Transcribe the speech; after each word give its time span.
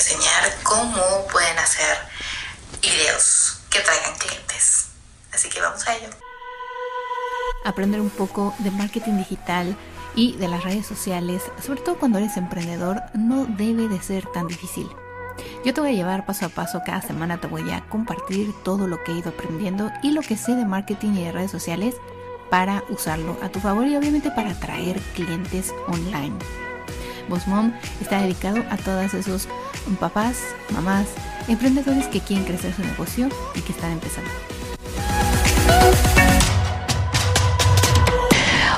enseñar 0.00 0.50
cómo 0.62 1.26
pueden 1.30 1.58
hacer 1.58 1.98
videos 2.80 3.60
que 3.68 3.80
traigan 3.80 4.16
clientes. 4.18 4.88
Así 5.32 5.50
que 5.50 5.60
vamos 5.60 5.86
a 5.86 5.94
ello. 5.94 6.08
Aprender 7.64 8.00
un 8.00 8.08
poco 8.08 8.54
de 8.60 8.70
marketing 8.70 9.18
digital 9.18 9.76
y 10.14 10.36
de 10.36 10.48
las 10.48 10.64
redes 10.64 10.86
sociales, 10.86 11.42
sobre 11.64 11.82
todo 11.82 11.98
cuando 11.98 12.18
eres 12.18 12.38
emprendedor, 12.38 13.02
no 13.12 13.44
debe 13.44 13.88
de 13.88 14.00
ser 14.00 14.26
tan 14.32 14.48
difícil. 14.48 14.88
Yo 15.64 15.74
te 15.74 15.80
voy 15.82 15.90
a 15.90 15.94
llevar 15.94 16.24
paso 16.24 16.46
a 16.46 16.48
paso, 16.48 16.80
cada 16.84 17.02
semana 17.02 17.38
te 17.38 17.46
voy 17.46 17.70
a 17.70 17.86
compartir 17.88 18.54
todo 18.64 18.88
lo 18.88 19.04
que 19.04 19.12
he 19.12 19.18
ido 19.18 19.30
aprendiendo 19.30 19.90
y 20.02 20.12
lo 20.12 20.22
que 20.22 20.38
sé 20.38 20.54
de 20.54 20.64
marketing 20.64 21.12
y 21.12 21.24
de 21.24 21.32
redes 21.32 21.50
sociales 21.50 21.96
para 22.48 22.82
usarlo 22.88 23.36
a 23.42 23.50
tu 23.50 23.60
favor 23.60 23.86
y 23.86 23.96
obviamente 23.96 24.30
para 24.30 24.52
atraer 24.52 24.98
clientes 25.14 25.72
online. 25.86 26.38
Boss 27.30 27.46
Mom 27.46 27.72
está 28.00 28.20
dedicado 28.20 28.62
a 28.68 28.76
todos 28.76 29.14
esos 29.14 29.48
papás, 29.98 30.38
mamás, 30.70 31.06
emprendedores 31.48 32.06
que 32.08 32.20
quieren 32.20 32.44
crecer 32.44 32.74
su 32.74 32.82
negocio 32.82 33.28
y 33.54 33.60
que 33.62 33.72
están 33.72 33.92
empezando. 33.92 34.30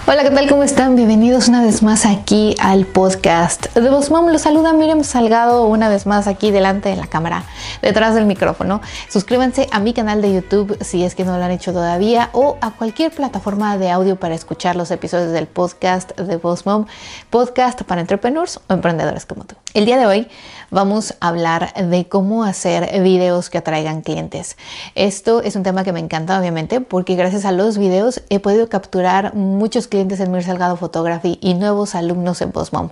Hola, 0.05 0.25
¿qué 0.25 0.31
tal? 0.31 0.49
¿Cómo 0.49 0.65
están? 0.65 0.97
Bienvenidos 0.97 1.47
una 1.47 1.63
vez 1.63 1.81
más 1.85 2.07
aquí 2.07 2.57
al 2.59 2.87
podcast 2.87 3.73
de 3.73 3.89
Boss 3.89 4.11
Mom. 4.11 4.27
Los 4.27 4.43
saluda 4.43 4.73
Miriam 4.73 5.05
Salgado 5.05 5.65
una 5.67 5.89
vez 5.89 6.07
más 6.07 6.27
aquí 6.27 6.51
delante 6.51 6.89
de 6.89 6.97
la 6.97 7.07
cámara, 7.07 7.45
detrás 7.83 8.17
del 8.17 8.27
micrófono. 8.27 8.81
Suscríbanse 9.09 9.69
a 9.71 9.79
mi 9.79 9.95
canal 9.95 10.21
de 10.21 10.35
YouTube 10.35 10.77
si 10.81 11.05
es 11.05 11.15
que 11.15 11.25
no 11.25 11.39
lo 11.39 11.45
han 11.45 11.53
hecho 11.53 11.73
todavía 11.73 12.31
o 12.33 12.59
a 12.61 12.73
cualquier 12.73 13.13
plataforma 13.13 13.79
de 13.79 13.93
audio 13.93 14.17
para 14.17 14.35
escuchar 14.35 14.75
los 14.75 14.91
episodios 14.91 15.31
del 15.31 15.47
podcast 15.47 16.19
de 16.19 16.37
Boss 16.37 16.67
Mom, 16.67 16.87
podcast 17.31 17.83
para 17.83 18.01
entrepreneurs 18.01 18.59
o 18.69 18.75
emprendedores 18.75 19.25
como 19.25 19.45
tú. 19.45 19.55
El 19.75 19.87
día 19.87 19.97
de 19.97 20.05
hoy 20.05 20.29
vamos 20.71 21.15
a 21.21 21.29
hablar 21.29 21.73
de 21.73 22.07
cómo 22.07 22.45
hacer 22.45 23.01
videos 23.03 23.49
que 23.49 23.57
atraigan 23.57 24.03
clientes. 24.03 24.59
Esto 24.95 25.41
es 25.41 25.57
un 25.57 25.63
tema 25.63 25.83
que 25.83 25.95
me 25.95 26.01
encanta 26.01 26.39
obviamente 26.39 26.83
porque 26.83 27.15
gracias 27.15 27.47
a 27.47 27.53
los 27.53 27.79
videos 27.79 28.21
he 28.29 28.39
podido 28.39 28.69
capturar 28.69 29.35
muchos 29.35 29.89
clientes 29.89 30.21
en 30.21 30.31
Mir 30.31 30.43
Salgado 30.43 30.77
Photography 30.77 31.39
y 31.41 31.55
nuevos 31.55 31.95
alumnos 31.95 32.43
en 32.43 32.53
Postmom. 32.53 32.91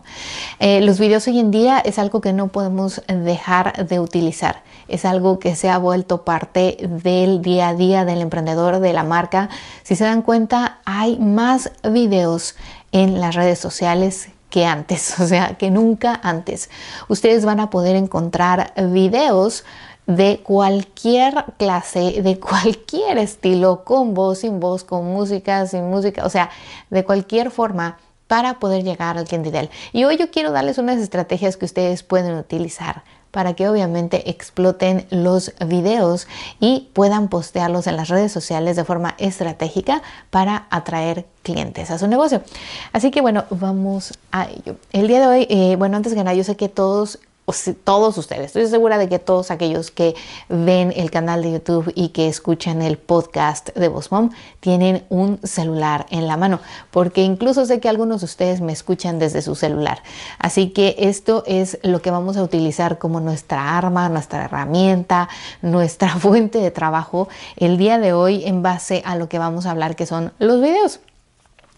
Eh, 0.58 0.80
los 0.80 0.98
videos 0.98 1.28
hoy 1.28 1.38
en 1.38 1.50
día 1.50 1.80
es 1.80 1.98
algo 1.98 2.22
que 2.22 2.32
no 2.32 2.48
podemos 2.48 3.02
dejar 3.08 3.86
de 3.86 4.00
utilizar. 4.00 4.62
Es 4.88 5.04
algo 5.04 5.38
que 5.38 5.56
se 5.56 5.68
ha 5.68 5.76
vuelto 5.76 6.24
parte 6.24 6.78
del 6.80 7.42
día 7.42 7.68
a 7.68 7.74
día 7.74 8.06
del 8.06 8.22
emprendedor, 8.22 8.80
de 8.80 8.94
la 8.94 9.04
marca. 9.04 9.50
Si 9.82 9.96
se 9.96 10.04
dan 10.04 10.22
cuenta, 10.22 10.78
hay 10.86 11.18
más 11.18 11.72
videos 11.84 12.56
en 12.90 13.20
las 13.20 13.34
redes 13.34 13.58
sociales 13.58 14.30
que 14.50 14.66
antes, 14.66 15.18
o 15.20 15.26
sea, 15.26 15.56
que 15.56 15.70
nunca 15.70 16.20
antes. 16.22 16.68
Ustedes 17.08 17.44
van 17.44 17.60
a 17.60 17.70
poder 17.70 17.96
encontrar 17.96 18.74
videos 18.90 19.64
de 20.06 20.40
cualquier 20.42 21.44
clase, 21.56 22.20
de 22.22 22.40
cualquier 22.40 23.18
estilo, 23.18 23.84
con 23.84 24.12
voz, 24.12 24.40
sin 24.40 24.58
voz, 24.58 24.84
con 24.84 25.06
música, 25.06 25.66
sin 25.66 25.88
música, 25.88 26.26
o 26.26 26.30
sea, 26.30 26.50
de 26.90 27.04
cualquier 27.04 27.50
forma 27.50 27.98
para 28.26 28.58
poder 28.58 28.84
llegar 28.84 29.18
al 29.18 29.24
cliente 29.24 29.48
ideal. 29.48 29.70
Y 29.92 30.04
hoy 30.04 30.16
yo 30.16 30.30
quiero 30.30 30.52
darles 30.52 30.78
unas 30.78 30.98
estrategias 30.98 31.56
que 31.56 31.64
ustedes 31.64 32.02
pueden 32.02 32.36
utilizar 32.36 33.02
para 33.30 33.54
que 33.54 33.68
obviamente 33.68 34.30
exploten 34.30 35.06
los 35.10 35.52
videos 35.66 36.26
y 36.58 36.88
puedan 36.92 37.28
postearlos 37.28 37.86
en 37.86 37.96
las 37.96 38.08
redes 38.08 38.32
sociales 38.32 38.76
de 38.76 38.84
forma 38.84 39.14
estratégica 39.18 40.02
para 40.30 40.66
atraer 40.70 41.26
clientes 41.42 41.90
a 41.90 41.98
su 41.98 42.06
negocio. 42.06 42.42
Así 42.92 43.10
que 43.10 43.20
bueno, 43.20 43.44
vamos 43.50 44.18
a 44.32 44.48
ello. 44.48 44.76
El 44.92 45.08
día 45.08 45.20
de 45.20 45.26
hoy, 45.26 45.46
eh, 45.48 45.76
bueno, 45.76 45.96
antes 45.96 46.12
que 46.12 46.18
nada, 46.18 46.34
yo 46.34 46.44
sé 46.44 46.56
que 46.56 46.68
todos 46.68 47.18
todos 47.84 48.16
ustedes, 48.18 48.46
estoy 48.46 48.66
segura 48.66 48.98
de 48.98 49.08
que 49.08 49.18
todos 49.18 49.50
aquellos 49.50 49.90
que 49.90 50.14
ven 50.48 50.92
el 50.96 51.10
canal 51.10 51.42
de 51.42 51.52
YouTube 51.52 51.92
y 51.94 52.08
que 52.08 52.28
escuchan 52.28 52.82
el 52.82 52.98
podcast 52.98 53.70
de 53.76 53.88
Boss 53.88 54.12
Mom 54.12 54.30
tienen 54.60 55.04
un 55.08 55.40
celular 55.42 56.06
en 56.10 56.26
la 56.26 56.36
mano, 56.36 56.60
porque 56.90 57.22
incluso 57.22 57.66
sé 57.66 57.80
que 57.80 57.88
algunos 57.88 58.20
de 58.20 58.26
ustedes 58.26 58.60
me 58.60 58.72
escuchan 58.72 59.18
desde 59.18 59.42
su 59.42 59.54
celular. 59.54 60.02
Así 60.38 60.70
que 60.70 60.96
esto 60.98 61.42
es 61.46 61.78
lo 61.82 62.02
que 62.02 62.10
vamos 62.10 62.36
a 62.36 62.42
utilizar 62.42 62.98
como 62.98 63.20
nuestra 63.20 63.76
arma, 63.76 64.08
nuestra 64.08 64.44
herramienta, 64.44 65.28
nuestra 65.62 66.08
fuente 66.18 66.58
de 66.58 66.70
trabajo 66.70 67.28
el 67.56 67.78
día 67.78 67.98
de 67.98 68.12
hoy 68.12 68.44
en 68.44 68.62
base 68.62 69.02
a 69.04 69.16
lo 69.16 69.28
que 69.28 69.38
vamos 69.38 69.66
a 69.66 69.72
hablar 69.72 69.96
que 69.96 70.06
son 70.06 70.32
los 70.38 70.60
videos. 70.60 71.00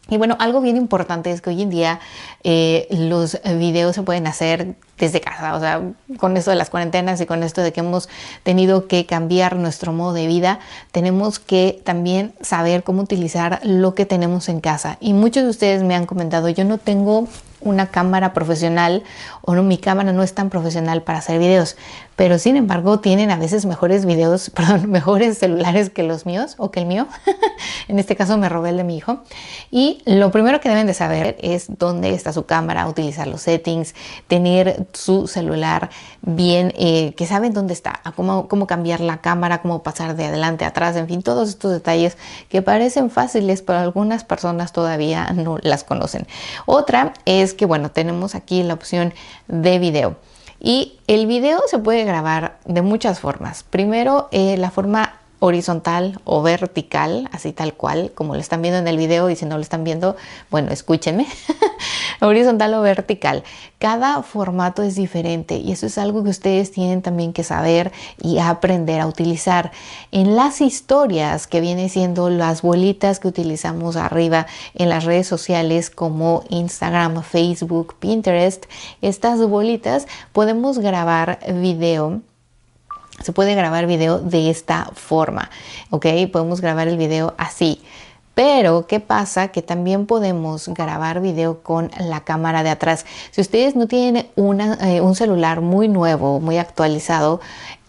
Y 0.09 0.17
bueno, 0.17 0.37
algo 0.41 0.61
bien 0.61 0.77
importante 0.77 1.31
es 1.31 1.41
que 1.41 1.51
hoy 1.51 1.63
en 1.63 1.71
día 1.71 2.01
eh, 2.43 2.89
los 2.91 3.41
videos 3.45 3.95
se 3.95 4.03
pueden 4.03 4.27
hacer 4.27 4.75
desde 4.99 5.21
casa, 5.21 5.55
o 5.55 5.61
sea, 5.61 5.81
con 6.19 6.37
esto 6.37 6.51
de 6.51 6.57
las 6.57 6.71
cuarentenas 6.71 7.21
y 7.21 7.27
con 7.27 7.43
esto 7.43 7.63
de 7.63 7.73
que 7.73 7.81
hemos 7.81 8.09
tenido 8.43 8.89
que 8.89 9.07
cambiar 9.07 9.57
nuestro 9.57 9.93
modo 9.93 10.13
de 10.13 10.27
vida, 10.27 10.59
tenemos 10.91 11.39
que 11.39 11.81
también 11.85 12.35
saber 12.41 12.83
cómo 12.83 13.03
utilizar 13.03 13.61
lo 13.65 13.95
que 13.95 14.07
tenemos 14.07 14.49
en 14.49 14.61
casa. 14.61 14.99
Y 15.01 15.13
muchos 15.13 15.45
de 15.45 15.51
ustedes 15.51 15.83
me 15.83 15.95
han 15.95 16.07
comentado, 16.07 16.49
yo 16.49 16.65
no 16.65 16.79
tengo 16.79 17.27
una 17.61 17.87
cámara 17.87 18.33
profesional 18.33 19.03
o 19.41 19.55
no, 19.55 19.63
mi 19.63 19.79
cámara 19.79 20.13
no 20.13 20.23
es 20.23 20.35
tan 20.35 20.51
profesional 20.51 21.03
para 21.03 21.19
hacer 21.19 21.39
videos, 21.39 21.77
pero 22.23 22.39
sin 22.39 22.55
embargo 22.55 23.01
tienen 23.01 23.33
a 23.33 23.37
veces 23.37 23.67
mejores 23.67 24.07
videos, 24.07 24.49
perdón, 24.55 24.89
mejores 24.89 25.39
celulares 25.39 25.91
que 25.91 26.05
los 26.05 26.25
míos 26.25 26.55
o 26.57 26.71
que 26.71 26.79
el 26.79 26.87
mío. 26.87 27.09
en 27.89 27.99
este 27.99 28.15
caso 28.15 28.39
me 28.39 28.49
robé 28.49 28.69
el 28.69 28.77
de 28.77 28.85
mi 28.85 28.97
hijo. 28.97 29.25
Y 29.73 30.03
lo 30.07 30.31
primero 30.31 30.61
que 30.61 30.69
deben 30.69 30.87
de 30.87 30.95
saber 30.95 31.37
es 31.41 31.67
dónde 31.79 32.15
está 32.15 32.33
su 32.33 32.47
cámara, 32.47 32.87
utilizar 32.87 33.27
los 33.27 33.43
settings, 33.43 33.97
tener 34.29 34.87
su 34.93 35.27
celular 35.27 35.91
bien, 36.21 36.73
eh, 36.77 37.13
que 37.17 37.27
saben 37.27 37.55
dónde 37.55 37.73
está, 37.73 38.01
cómo, 38.15 38.47
cómo 38.47 38.69
cambiar 38.69 39.01
la 39.01 39.21
cámara, 39.21 39.61
cómo 39.61 39.83
pasar 39.83 40.15
de 40.15 40.27
adelante 40.27 40.65
a 40.65 40.69
atrás, 40.69 40.95
en 40.95 41.09
fin, 41.09 41.25
todos 41.25 41.49
estos 41.49 41.73
detalles 41.73 42.17
que 42.49 42.63
parecen 42.63 43.11
fáciles, 43.11 43.63
pero 43.63 43.81
algunas 43.81 44.23
personas 44.23 44.71
todavía 44.71 45.29
no 45.35 45.59
las 45.63 45.83
conocen. 45.83 46.29
Otra 46.67 47.15
es 47.25 47.53
que, 47.53 47.67
bueno, 47.67 47.91
tenemos 47.91 48.37
aquí 48.37 48.63
la 48.63 48.75
opción 48.75 49.13
de 49.49 49.81
video. 49.81 50.15
Y 50.65 51.01
el 51.09 51.27
video 51.27 51.61
se 51.67 51.81
puede 51.81 52.05
grabar 52.05 52.61
de 52.67 52.83
muchas 52.83 53.19
formas. 53.19 53.65
Primero, 53.65 54.29
eh, 54.31 54.57
la 54.57 54.71
forma 54.71 55.15
horizontal 55.45 56.21
o 56.23 56.41
vertical, 56.41 57.29
así 57.33 57.53
tal 57.53 57.75
cual, 57.75 58.13
como 58.15 58.35
lo 58.35 58.41
están 58.41 58.63
viendo 58.63 58.79
en 58.79 58.87
el 58.87 58.97
video 58.97 59.29
y 59.29 59.35
si 59.35 59.45
no 59.45 59.57
lo 59.57 59.63
están 59.63 59.83
viendo, 59.83 60.15
bueno, 60.53 60.71
escúchenme, 60.71 61.27
horizontal 62.21 62.73
o 62.75 62.81
vertical. 62.81 63.43
Cada 63.81 64.23
formato 64.23 64.85
es 64.85 64.95
diferente 64.95 65.57
y 65.57 65.73
eso 65.73 65.87
es 65.87 65.99
algo 65.99 66.23
que 66.23 66.31
ustedes 66.31 66.71
tienen 66.71 67.03
también 67.03 67.33
que 67.33 67.43
saber 67.43 67.91
y 68.23 68.39
aprender 68.39 69.01
a 69.01 69.09
utilizar. 69.09 69.73
En 70.13 70.37
las 70.37 70.61
historias 70.61 71.49
que 71.49 71.61
viene 71.61 71.89
siendo 71.89 72.31
las 72.31 72.63
bolitas 72.63 73.19
que 73.19 73.27
utilizamos 73.27 73.97
arriba 73.97 74.47
en 74.77 74.91
las 74.91 75.03
redes 75.03 75.27
sociales 75.27 75.91
como 75.91 76.45
Instagram, 76.51 77.21
Facebook, 77.25 77.97
Pinterest, 77.99 78.67
estas 79.01 79.45
bolitas 79.45 80.07
podemos 80.33 80.79
grabar 80.79 81.41
video 81.53 82.23
se 83.23 83.33
puede 83.33 83.55
grabar 83.55 83.87
video 83.87 84.19
de 84.19 84.51
esta 84.51 84.91
forma, 84.95 85.51
¿ok? 85.91 86.07
Podemos 86.33 86.61
grabar 86.61 86.89
el 86.89 86.97
video 86.97 87.35
así. 87.39 87.81
Pero, 88.35 88.87
¿qué 88.87 88.99
pasa? 88.99 89.49
Que 89.49 89.61
también 89.61 90.07
podemos 90.07 90.69
grabar 90.69 91.21
video 91.21 91.63
con 91.63 91.91
la 91.99 92.21
cámara 92.21 92.63
de 92.63 92.71
atrás. 92.71 93.05
Si 93.31 93.43
ustedes 93.43 93.77
no 93.77 93.87
tienen 93.87 94.27
eh, 94.37 95.01
un 95.03 95.15
celular 95.15 95.61
muy 95.61 95.89
nuevo, 95.89 96.41
muy 96.41 96.57
actualizado, 96.57 97.41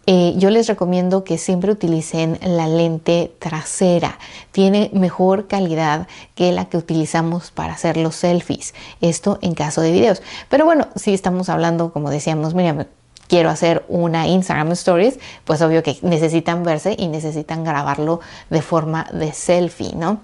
eh, 0.05 0.33
yo 0.35 0.49
les 0.49 0.67
recomiendo 0.67 1.23
que 1.23 1.37
siempre 1.37 1.71
utilicen 1.71 2.37
la 2.41 2.67
lente 2.67 3.33
trasera. 3.39 4.19
Tiene 4.51 4.89
mejor 4.93 5.47
calidad 5.47 6.07
que 6.35 6.51
la 6.51 6.65
que 6.65 6.75
utilizamos 6.75 7.51
para 7.51 7.73
hacer 7.73 7.95
los 7.95 8.15
selfies. 8.15 8.73
Esto 8.99 9.39
en 9.41 9.53
caso 9.53 9.79
de 9.79 9.93
videos. 9.93 10.21
Pero 10.49 10.65
bueno, 10.65 10.87
si 10.97 11.13
estamos 11.13 11.47
hablando, 11.47 11.93
como 11.93 12.09
decíamos, 12.09 12.53
mira, 12.53 12.87
quiero 13.33 13.49
hacer 13.49 13.83
una 13.87 14.27
Instagram 14.27 14.73
Stories, 14.73 15.17
pues 15.43 15.59
obvio 15.63 15.81
que 15.81 15.97
necesitan 16.03 16.61
verse 16.61 16.95
y 16.95 17.07
necesitan 17.07 17.63
grabarlo 17.63 18.19
de 18.51 18.61
forma 18.61 19.07
de 19.11 19.33
selfie, 19.33 19.95
¿no? 19.95 20.19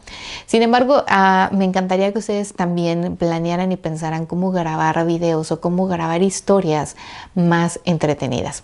Sin 0.45 0.61
embargo, 0.61 1.03
ah, 1.07 1.50
me 1.51 1.65
encantaría 1.65 2.11
que 2.11 2.19
ustedes 2.19 2.53
también 2.53 3.17
planearan 3.17 3.71
y 3.71 3.77
pensaran 3.77 4.27
cómo 4.27 4.51
grabar 4.51 5.03
videos 5.07 5.51
o 5.51 5.59
cómo 5.59 5.88
grabar 5.88 6.21
historias 6.21 6.95
más 7.33 7.79
entretenidas. 7.83 8.61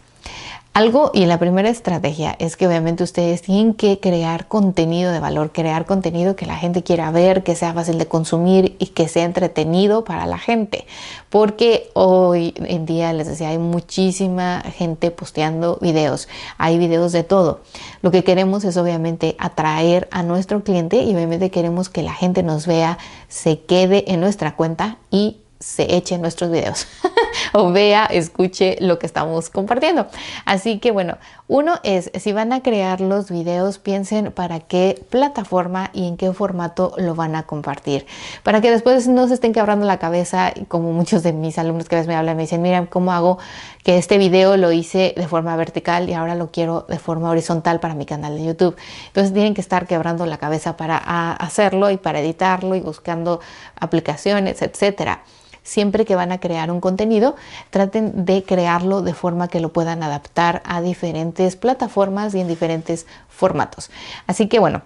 Algo 0.75 1.11
y 1.13 1.25
la 1.25 1.39
primera 1.39 1.69
estrategia 1.69 2.35
es 2.37 2.57
que 2.57 2.67
obviamente 2.67 3.01
ustedes 3.01 3.41
tienen 3.41 3.75
que 3.75 4.01
crear 4.01 4.49
contenido 4.49 5.13
de 5.13 5.21
valor, 5.21 5.53
crear 5.53 5.85
contenido 5.85 6.35
que 6.35 6.45
la 6.45 6.57
gente 6.57 6.83
quiera 6.83 7.11
ver, 7.11 7.43
que 7.43 7.55
sea 7.55 7.73
fácil 7.73 7.97
de 7.97 8.07
consumir 8.07 8.75
y 8.77 8.87
que 8.87 9.07
sea 9.07 9.23
entretenido 9.23 10.03
para 10.03 10.25
la 10.25 10.37
gente. 10.37 10.85
Porque 11.29 11.89
hoy 11.93 12.53
en 12.57 12.85
día, 12.85 13.13
les 13.13 13.25
decía, 13.25 13.51
hay 13.51 13.57
muchísima 13.57 14.63
gente 14.63 15.11
posteando 15.11 15.77
videos, 15.81 16.27
hay 16.57 16.77
videos 16.77 17.13
de 17.13 17.23
todo. 17.23 17.61
Lo 18.01 18.11
que 18.11 18.25
queremos 18.25 18.65
es 18.65 18.75
obviamente 18.75 19.37
atraer 19.39 20.09
a 20.11 20.23
nuestro 20.23 20.61
cliente 20.61 21.03
y 21.03 21.15
obviamente 21.15 21.51
queremos 21.51 21.87
que 21.87 22.03
la 22.03 22.13
gente 22.13 22.43
nos 22.43 22.67
vea, 22.67 22.97
se 23.29 23.61
quede 23.61 24.11
en 24.11 24.19
nuestra 24.19 24.57
cuenta 24.57 24.97
y 25.09 25.37
se 25.57 25.95
echen 25.95 26.19
nuestros 26.19 26.51
videos. 26.51 26.85
o 27.57 27.71
vea, 27.71 28.05
escuche 28.05 28.75
lo 28.81 28.99
que 28.99 29.05
estamos 29.05 29.49
compartiendo. 29.49 30.07
Así 30.45 30.79
que 30.79 30.91
bueno, 30.91 31.17
uno 31.47 31.75
es, 31.83 32.11
si 32.15 32.33
van 32.33 32.51
a 32.51 32.61
crear 32.61 32.99
los 32.99 33.31
videos, 33.31 33.79
piensen 33.79 34.33
para 34.33 34.59
qué 34.59 35.01
plataforma 35.09 35.89
y 35.93 36.07
en 36.07 36.17
qué 36.17 36.33
formato 36.33 36.93
lo 36.97 37.15
van 37.15 37.35
a 37.35 37.43
compartir. 37.43 38.05
Para 38.43 38.59
que 38.59 38.71
después 38.71 39.07
no 39.07 39.27
se 39.29 39.35
estén 39.35 39.53
quebrando 39.53 39.85
la 39.85 39.99
cabeza, 39.99 40.53
como 40.67 40.91
muchos 40.91 41.23
de 41.23 41.31
mis 41.31 41.57
alumnos 41.57 41.87
que 41.87 41.95
a 41.95 41.99
veces 41.99 42.09
me 42.09 42.15
hablan, 42.15 42.35
me 42.35 42.43
dicen, 42.43 42.61
mira, 42.61 42.85
¿cómo 42.87 43.13
hago 43.13 43.37
que 43.85 43.97
este 43.97 44.17
video 44.17 44.57
lo 44.57 44.73
hice 44.73 45.13
de 45.15 45.27
forma 45.27 45.55
vertical 45.55 46.09
y 46.09 46.13
ahora 46.13 46.35
lo 46.35 46.51
quiero 46.51 46.85
de 46.89 46.99
forma 46.99 47.29
horizontal 47.29 47.79
para 47.79 47.95
mi 47.95 48.05
canal 48.05 48.35
de 48.35 48.43
YouTube? 48.43 48.75
Entonces 49.07 49.33
tienen 49.33 49.53
que 49.53 49.61
estar 49.61 49.87
quebrando 49.87 50.25
la 50.25 50.37
cabeza 50.37 50.75
para 50.75 50.97
hacerlo 51.31 51.89
y 51.89 51.95
para 51.95 52.19
editarlo 52.19 52.75
y 52.75 52.81
buscando 52.81 53.39
aplicaciones, 53.79 54.61
etcétera 54.61 55.23
siempre 55.65 56.05
que 56.05 56.15
van 56.15 56.31
a 56.31 56.39
crear 56.39 56.71
un 56.71 56.79
contenido, 56.79 57.35
traten 57.71 58.23
de 58.23 58.43
crearlo 58.43 59.01
de 59.01 59.13
forma 59.13 59.49
que 59.49 59.59
lo 59.59 59.73
puedan 59.73 60.03
adaptar 60.03 60.61
a 60.63 60.79
diferentes 60.79 61.57
plataformas 61.57 62.33
y 62.35 62.39
en 62.39 62.47
diferentes 62.47 63.05
formatos. 63.27 63.89
Así 64.27 64.47
que 64.47 64.59
bueno, 64.59 64.83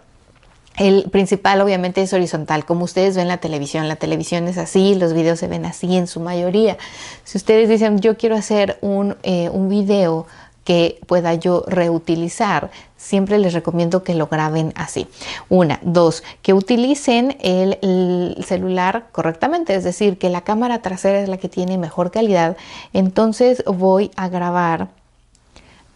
el 0.77 1.09
principal 1.11 1.59
obviamente 1.59 2.01
es 2.01 2.13
horizontal, 2.13 2.63
como 2.63 2.85
ustedes 2.85 3.17
ven 3.17 3.27
la 3.27 3.37
televisión. 3.37 3.89
La 3.89 3.97
televisión 3.97 4.47
es 4.47 4.57
así, 4.57 4.95
los 4.95 5.13
videos 5.13 5.37
se 5.37 5.47
ven 5.47 5.65
así 5.65 5.97
en 5.97 6.07
su 6.07 6.21
mayoría. 6.21 6.77
Si 7.25 7.37
ustedes 7.37 7.67
dicen 7.67 7.99
yo 7.99 8.17
quiero 8.17 8.35
hacer 8.35 8.79
un, 8.81 9.17
eh, 9.23 9.49
un 9.49 9.67
video 9.67 10.25
que 10.69 10.99
pueda 11.07 11.33
yo 11.33 11.63
reutilizar, 11.65 12.69
siempre 12.95 13.39
les 13.39 13.53
recomiendo 13.53 14.03
que 14.03 14.13
lo 14.13 14.27
graben 14.27 14.71
así. 14.75 15.07
Una, 15.49 15.79
dos, 15.81 16.21
que 16.43 16.53
utilicen 16.53 17.37
el, 17.41 18.37
celular 18.45 19.07
correctamente, 19.11 19.73
es 19.73 19.83
decir, 19.83 20.19
que 20.19 20.29
la 20.29 20.41
cámara 20.41 20.83
trasera 20.83 21.21
es 21.21 21.27
la 21.27 21.37
que 21.37 21.49
tiene 21.49 21.79
mejor 21.79 22.11
calidad. 22.11 22.55
Entonces 22.93 23.63
voy 23.65 24.11
a 24.15 24.29
grabar 24.29 24.89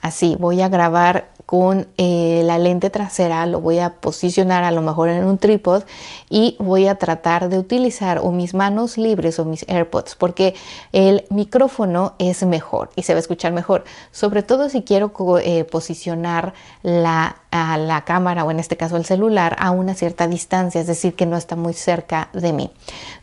así, 0.02 0.38
voy 0.40 0.60
a 0.64 0.70
grabar 0.70 1.30
con 1.54 1.86
eh, 2.00 2.42
la 2.46 2.58
lente 2.58 2.90
trasera, 2.90 3.46
lo 3.46 3.62
voy 3.62 3.78
a 3.78 3.92
posicionar 3.92 4.64
a 4.64 4.72
lo 4.72 4.82
mejor 4.82 5.10
en 5.10 5.24
un 5.24 5.38
trípode 5.38 5.86
y 6.28 6.56
voy 6.58 6.88
a 6.88 6.96
tratar 6.96 7.48
de 7.48 7.60
utilizar 7.60 8.18
o 8.24 8.32
mis 8.32 8.56
manos 8.56 8.98
libres 8.98 9.38
o 9.38 9.46
mis 9.46 9.64
AirPods 9.70 10.16
porque 10.16 10.56
el 10.94 11.26
micrófono 11.30 12.16
es 12.18 12.44
mejor 12.44 12.90
y 12.96 13.04
se 13.04 13.14
va 13.14 13.18
a 13.18 13.20
escuchar 13.20 13.54
mejor, 13.54 13.84
sobre 14.12 14.42
todo 14.42 14.68
si 14.68 14.82
quiero 14.82 15.14
eh, 15.44 15.64
posicionar 15.66 16.56
la 16.82 17.43
a 17.54 17.78
la 17.78 18.04
cámara 18.04 18.44
o 18.44 18.50
en 18.50 18.60
este 18.60 18.78
caso 18.78 18.98
el 18.98 19.06
celular 19.06 19.56
a 19.60 19.70
una 19.70 19.94
cierta 19.94 20.28
distancia, 20.28 20.82
es 20.82 20.88
decir, 20.88 21.14
que 21.14 21.28
no 21.28 21.38
está 21.38 21.56
muy 21.56 21.74
cerca 21.74 22.30
de 22.34 22.52
mí. 22.52 22.72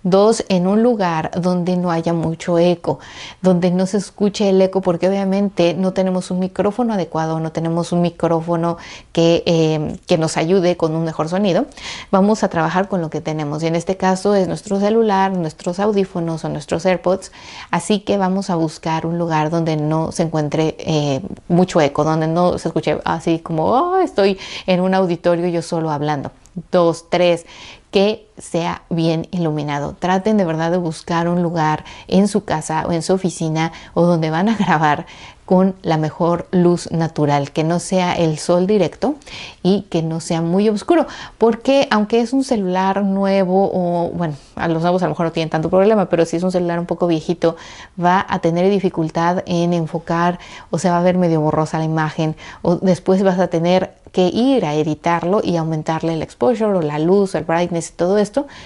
Dos, 0.05 0.45
en 0.49 0.69
un 0.69 0.85
lugar 0.85 1.33
donde 1.35 1.77
no 1.77 1.91
haya 1.91 2.13
mucho 2.13 2.57
eco, 2.57 3.01
donde 3.43 3.73
no 3.73 3.87
se 3.87 3.97
escuche 3.97 4.49
el 4.49 4.63
eco, 4.63 4.83
porque 4.83 5.09
obviamente 5.09 5.75
no 5.75 5.93
tenemos 5.93 6.31
un 6.31 6.39
micrófono 6.39 6.95
adecuado, 6.95 7.41
no 7.41 7.51
tenemos 7.51 7.91
un 7.91 8.03
micrófono 8.03 8.77
que, 9.13 9.43
eh, 9.47 9.97
que 10.07 10.17
nos 10.17 10.37
ayude 10.37 10.77
con 10.77 10.95
un 10.95 11.05
mejor 11.05 11.29
sonido. 11.29 11.67
Vamos 12.13 12.45
a 12.45 12.49
trabajar 12.49 12.87
con 12.87 13.01
lo 13.01 13.11
que 13.11 13.21
tenemos 13.21 13.65
y 13.65 13.67
en 13.67 13.75
este 13.75 13.97
caso 13.97 14.37
es 14.37 14.47
nuestro 14.47 14.79
celular, 14.79 15.37
nuestros 15.37 15.81
audífonos 15.81 16.45
o 16.45 16.49
nuestros 16.49 16.87
AirPods, 16.87 17.33
así 17.73 17.99
que 17.99 18.17
vamos 18.17 18.49
a 18.49 18.55
buscar 18.55 19.07
un 19.07 19.19
lugar 19.19 19.51
donde 19.51 19.77
no 19.77 20.13
se 20.13 20.23
encuentre 20.23 20.77
eh, 20.79 21.21
mucho 21.49 21.81
eco, 21.81 22.05
donde 22.05 22.29
no 22.29 22.59
se 22.59 22.69
escuche 22.69 23.01
así 23.05 23.41
como, 23.41 23.97
esto 23.97 24.20
estoy 24.21 24.39
en 24.67 24.81
un 24.81 24.95
auditorio 24.95 25.49
yo 25.49 25.63
solo 25.63 25.91
hablando. 25.91 26.33
Dos, 26.71 27.09
tres, 27.09 27.47
que 27.91 28.27
sea 28.41 28.83
bien 28.91 29.29
iluminado. 29.31 29.95
Traten 29.99 30.37
de 30.37 30.45
verdad 30.45 30.71
de 30.71 30.79
buscar 30.79 31.29
un 31.29 31.43
lugar 31.43 31.85
en 32.09 32.29
su 32.29 32.45
casa 32.45 32.85
o 32.89 32.93
en 32.93 33.03
su 33.03 33.13
oficina 33.13 33.73
o 33.95 34.05
donde 34.05 34.31
van 34.31 34.49
a 34.49 34.57
grabar 34.59 35.07
con 35.51 35.75
la 35.83 35.97
mejor 35.97 36.47
luz 36.53 36.93
natural, 36.93 37.51
que 37.51 37.65
no 37.65 37.81
sea 37.81 38.15
el 38.15 38.39
sol 38.39 38.69
directo 38.69 39.17
y 39.65 39.83
que 39.91 40.01
no 40.01 40.21
sea 40.21 40.43
muy 40.43 40.69
oscuro, 40.69 41.09
porque 41.39 41.89
aunque 41.91 42.21
es 42.21 42.33
un 42.33 42.45
celular 42.45 43.03
nuevo 43.03 43.69
o 43.75 44.11
bueno, 44.11 44.35
a 44.55 44.69
los 44.69 44.83
nuevos 44.83 45.03
a 45.03 45.07
lo 45.07 45.11
mejor 45.11 45.27
no 45.27 45.33
tienen 45.33 45.51
tanto 45.51 45.69
problema, 45.69 46.09
pero 46.09 46.25
si 46.25 46.37
es 46.37 46.45
un 46.45 46.53
celular 46.53 46.79
un 46.79 46.87
poco 46.87 47.09
viejito, 47.09 47.57
va 48.01 48.25
a 48.29 48.39
tener 48.39 48.71
dificultad 48.71 49.43
en 49.45 49.73
enfocar 49.73 50.39
o 50.71 50.79
se 50.79 50.89
va 50.89 51.01
a 51.01 51.03
ver 51.03 51.19
medio 51.19 51.41
borrosa 51.41 51.79
la 51.79 51.85
imagen 51.85 52.37
o 52.63 52.77
después 52.77 53.21
vas 53.25 53.41
a 53.41 53.49
tener 53.49 53.91
que 54.13 54.29
ir 54.29 54.65
a 54.65 54.75
editarlo 54.75 55.41
y 55.43 55.57
aumentarle 55.57 56.15
el 56.15 56.23
exposure 56.23 56.79
o 56.79 56.83
la 56.83 56.99
luz, 56.99 57.35
el 57.35 57.45
brightness 57.45 57.93
todo 57.93 58.19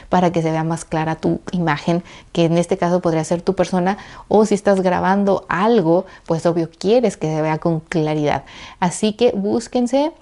para 0.08 0.30
que 0.32 0.42
se 0.42 0.50
vea 0.50 0.64
más 0.64 0.84
clara 0.84 1.16
tu 1.16 1.40
imagen, 1.52 2.02
que 2.32 2.44
en 2.44 2.58
este 2.58 2.78
caso 2.78 3.00
podría 3.00 3.24
ser 3.24 3.42
tu 3.42 3.54
persona 3.54 3.98
o 4.28 4.44
si 4.44 4.54
estás 4.54 4.80
grabando 4.80 5.44
algo, 5.48 6.06
pues 6.26 6.46
obvio 6.46 6.70
quieres 6.70 7.16
que 7.16 7.26
se 7.26 7.42
vea 7.42 7.58
con 7.58 7.80
claridad. 7.80 8.44
Así 8.80 9.12
que 9.12 9.32
búsquense 9.32 10.12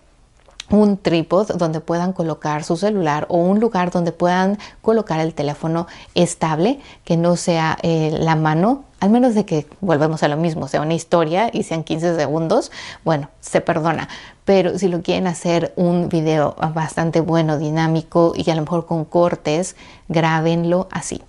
un 0.70 0.96
trípode 0.96 1.54
donde 1.56 1.80
puedan 1.80 2.12
colocar 2.12 2.64
su 2.64 2.76
celular 2.76 3.26
o 3.28 3.36
un 3.36 3.60
lugar 3.60 3.90
donde 3.90 4.12
puedan 4.12 4.58
colocar 4.80 5.20
el 5.20 5.34
teléfono 5.34 5.86
estable, 6.14 6.80
que 7.04 7.16
no 7.16 7.36
sea 7.36 7.76
eh, 7.82 8.16
la 8.18 8.36
mano 8.36 8.84
al 9.02 9.10
menos 9.10 9.34
de 9.34 9.44
que 9.44 9.66
volvemos 9.80 10.22
a 10.22 10.28
lo 10.28 10.36
mismo, 10.36 10.68
sea 10.68 10.80
una 10.80 10.94
historia 10.94 11.50
y 11.52 11.64
sean 11.64 11.82
15 11.82 12.14
segundos, 12.14 12.70
bueno, 13.04 13.30
se 13.40 13.60
perdona. 13.60 14.08
Pero 14.44 14.78
si 14.78 14.86
lo 14.86 15.02
quieren 15.02 15.26
hacer 15.26 15.72
un 15.74 16.08
video 16.08 16.54
bastante 16.72 17.20
bueno, 17.20 17.58
dinámico 17.58 18.32
y 18.36 18.48
a 18.48 18.54
lo 18.54 18.62
mejor 18.62 18.86
con 18.86 19.04
cortes, 19.04 19.74
grábenlo 20.08 20.86
así. 20.92 21.20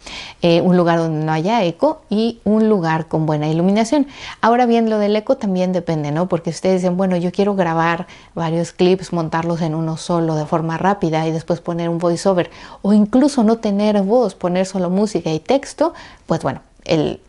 Eh, 0.44 0.62
un 0.62 0.78
lugar 0.78 1.00
donde 1.00 1.26
no 1.26 1.32
haya 1.32 1.64
eco 1.64 2.04
y 2.12 2.42
un 2.44 2.70
lugar 2.70 3.08
con 3.08 3.26
buena 3.26 3.48
iluminación. 3.48 4.06
Ahora 4.40 4.68
bien, 4.68 4.92
lo 4.92 5.00
del 5.00 5.16
eco 5.16 5.38
también 5.38 5.74
depende, 5.74 6.12
¿no? 6.12 6.30
Porque 6.30 6.52
ustedes 6.52 6.84
dicen, 6.84 6.96
bueno, 6.96 7.18
yo 7.18 7.32
quiero 7.32 7.56
grabar 7.56 8.06
varios 8.36 8.72
clips, 8.72 9.14
montarlos 9.14 9.62
en 9.62 9.74
uno 9.74 9.98
solo 9.98 10.36
de 10.36 10.46
forma 10.46 10.78
rápida 10.78 11.28
y 11.28 11.32
después 11.32 11.60
poner 11.60 11.90
un 11.90 11.98
voiceover 11.98 12.52
o 12.84 12.94
incluso 12.94 13.44
no 13.44 13.58
tener 13.58 14.00
voz, 14.04 14.36
poner 14.36 14.68
solo 14.68 14.92
música 14.92 15.32
y 15.32 15.40
texto, 15.40 15.96
pues 16.28 16.44
bueno, 16.44 16.62
el, 16.86 17.22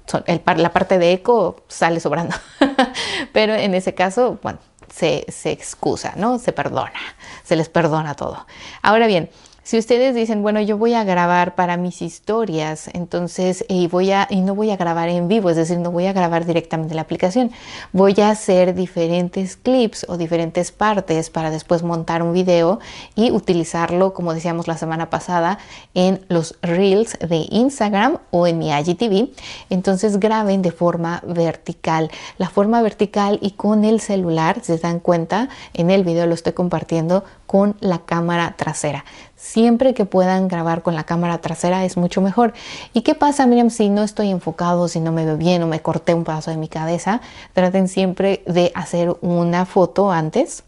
la 0.56 0.72
parte 0.72 0.98
de 0.98 1.12
eco 1.12 1.56
sale 1.68 2.00
sobrando. 2.00 2.36
Pero 3.32 3.54
en 3.54 3.74
ese 3.74 3.94
caso, 3.94 4.38
bueno, 4.42 4.58
se, 4.92 5.24
se 5.28 5.50
excusa, 5.50 6.14
¿no? 6.16 6.38
Se 6.38 6.52
perdona, 6.52 7.00
se 7.42 7.56
les 7.56 7.68
perdona 7.68 8.14
todo. 8.14 8.46
Ahora 8.82 9.06
bien, 9.06 9.30
si 9.64 9.78
ustedes 9.78 10.14
dicen, 10.14 10.42
bueno, 10.42 10.60
yo 10.60 10.76
voy 10.76 10.92
a 10.92 11.04
grabar 11.04 11.54
para 11.54 11.78
mis 11.78 12.02
historias, 12.02 12.90
entonces, 12.92 13.64
y 13.66 13.86
voy 13.88 14.12
a, 14.12 14.26
y 14.28 14.42
no 14.42 14.54
voy 14.54 14.70
a 14.70 14.76
grabar 14.76 15.08
en 15.08 15.26
vivo, 15.26 15.48
es 15.48 15.56
decir, 15.56 15.78
no 15.78 15.90
voy 15.90 16.04
a 16.04 16.12
grabar 16.12 16.44
directamente 16.44 16.94
la 16.94 17.00
aplicación, 17.00 17.50
voy 17.92 18.14
a 18.20 18.28
hacer 18.28 18.74
diferentes 18.74 19.56
clips 19.56 20.04
o 20.06 20.18
diferentes 20.18 20.70
partes 20.70 21.30
para 21.30 21.50
después 21.50 21.82
montar 21.82 22.22
un 22.22 22.34
video 22.34 22.78
y 23.14 23.30
utilizarlo, 23.30 24.12
como 24.12 24.34
decíamos 24.34 24.68
la 24.68 24.76
semana 24.76 25.08
pasada, 25.08 25.58
en 25.94 26.22
los 26.28 26.56
reels 26.60 27.18
de 27.18 27.46
Instagram 27.48 28.18
o 28.30 28.46
en 28.46 28.58
mi 28.58 28.70
IGTV. 28.70 29.30
Entonces 29.70 30.20
graben 30.20 30.60
de 30.60 30.72
forma 30.72 31.22
vertical. 31.26 32.10
La 32.36 32.50
forma 32.50 32.82
vertical 32.82 33.38
y 33.40 33.52
con 33.52 33.84
el 33.84 34.00
celular, 34.00 34.58
si 34.60 34.74
se 34.74 34.78
dan 34.78 35.00
cuenta, 35.00 35.48
en 35.72 35.90
el 35.90 36.04
video 36.04 36.26
lo 36.26 36.34
estoy 36.34 36.52
compartiendo 36.52 37.24
con 37.46 37.76
la 37.80 38.00
cámara 38.00 38.54
trasera. 38.58 39.04
Siempre 39.44 39.92
que 39.92 40.06
puedan 40.06 40.48
grabar 40.48 40.80
con 40.80 40.94
la 40.94 41.04
cámara 41.04 41.36
trasera 41.36 41.84
es 41.84 41.98
mucho 41.98 42.22
mejor. 42.22 42.54
¿Y 42.94 43.02
qué 43.02 43.14
pasa, 43.14 43.46
Miriam, 43.46 43.68
si 43.68 43.90
no 43.90 44.02
estoy 44.02 44.30
enfocado, 44.30 44.88
si 44.88 45.00
no 45.00 45.12
me 45.12 45.26
veo 45.26 45.36
bien 45.36 45.62
o 45.62 45.66
me 45.66 45.82
corté 45.82 46.14
un 46.14 46.24
pedazo 46.24 46.50
de 46.50 46.56
mi 46.56 46.66
cabeza? 46.66 47.20
Traten 47.52 47.88
siempre 47.88 48.42
de 48.46 48.72
hacer 48.74 49.14
una 49.20 49.66
foto 49.66 50.10
antes 50.10 50.64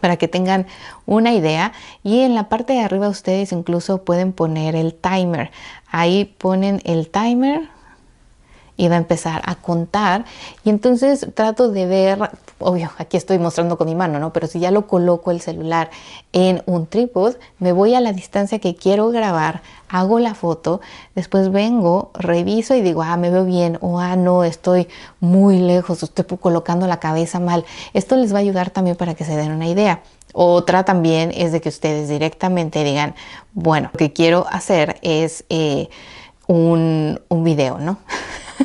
para 0.00 0.16
que 0.18 0.28
tengan 0.28 0.68
una 1.04 1.32
idea 1.32 1.72
y 2.04 2.20
en 2.20 2.36
la 2.36 2.48
parte 2.48 2.74
de 2.74 2.80
arriba 2.80 3.08
ustedes 3.08 3.50
incluso 3.50 4.04
pueden 4.04 4.32
poner 4.32 4.76
el 4.76 4.94
timer 4.94 5.50
ahí 5.90 6.26
ponen 6.38 6.80
el 6.84 7.08
timer 7.08 7.68
va 8.88 8.96
a 8.96 8.98
empezar 8.98 9.42
a 9.44 9.54
contar 9.56 10.24
y 10.64 10.70
entonces 10.70 11.26
trato 11.34 11.70
de 11.70 11.86
ver 11.86 12.30
obvio, 12.60 12.90
aquí 12.98 13.16
estoy 13.16 13.38
mostrando 13.38 13.76
con 13.76 13.88
mi 13.88 13.94
mano, 13.94 14.18
¿no? 14.18 14.32
Pero 14.32 14.46
si 14.46 14.60
ya 14.60 14.70
lo 14.70 14.86
coloco 14.86 15.30
el 15.30 15.40
celular 15.40 15.90
en 16.32 16.62
un 16.66 16.86
trípode, 16.86 17.36
me 17.58 17.72
voy 17.72 17.94
a 17.94 18.00
la 18.00 18.12
distancia 18.12 18.58
que 18.58 18.76
quiero 18.76 19.10
grabar, 19.10 19.62
hago 19.88 20.20
la 20.20 20.34
foto, 20.34 20.80
después 21.14 21.50
vengo, 21.50 22.10
reviso 22.14 22.74
y 22.74 22.82
digo, 22.82 23.02
ah, 23.02 23.16
me 23.16 23.30
veo 23.30 23.44
bien, 23.44 23.78
o 23.80 23.98
ah, 23.98 24.14
no, 24.14 24.44
estoy 24.44 24.88
muy 25.20 25.58
lejos, 25.58 26.02
estoy 26.02 26.24
colocando 26.38 26.86
la 26.86 27.00
cabeza 27.00 27.40
mal. 27.40 27.64
Esto 27.94 28.16
les 28.16 28.32
va 28.32 28.38
a 28.38 28.42
ayudar 28.42 28.70
también 28.70 28.96
para 28.96 29.14
que 29.14 29.24
se 29.24 29.36
den 29.36 29.52
una 29.52 29.68
idea. 29.68 30.02
Otra 30.32 30.84
también 30.84 31.32
es 31.34 31.50
de 31.50 31.60
que 31.60 31.70
ustedes 31.70 32.08
directamente 32.08 32.84
digan, 32.84 33.14
bueno, 33.52 33.90
lo 33.92 33.98
que 33.98 34.12
quiero 34.12 34.46
hacer 34.48 34.98
es 35.02 35.44
eh, 35.48 35.88
un, 36.46 37.20
un 37.28 37.42
video, 37.42 37.78
¿no? 37.78 37.98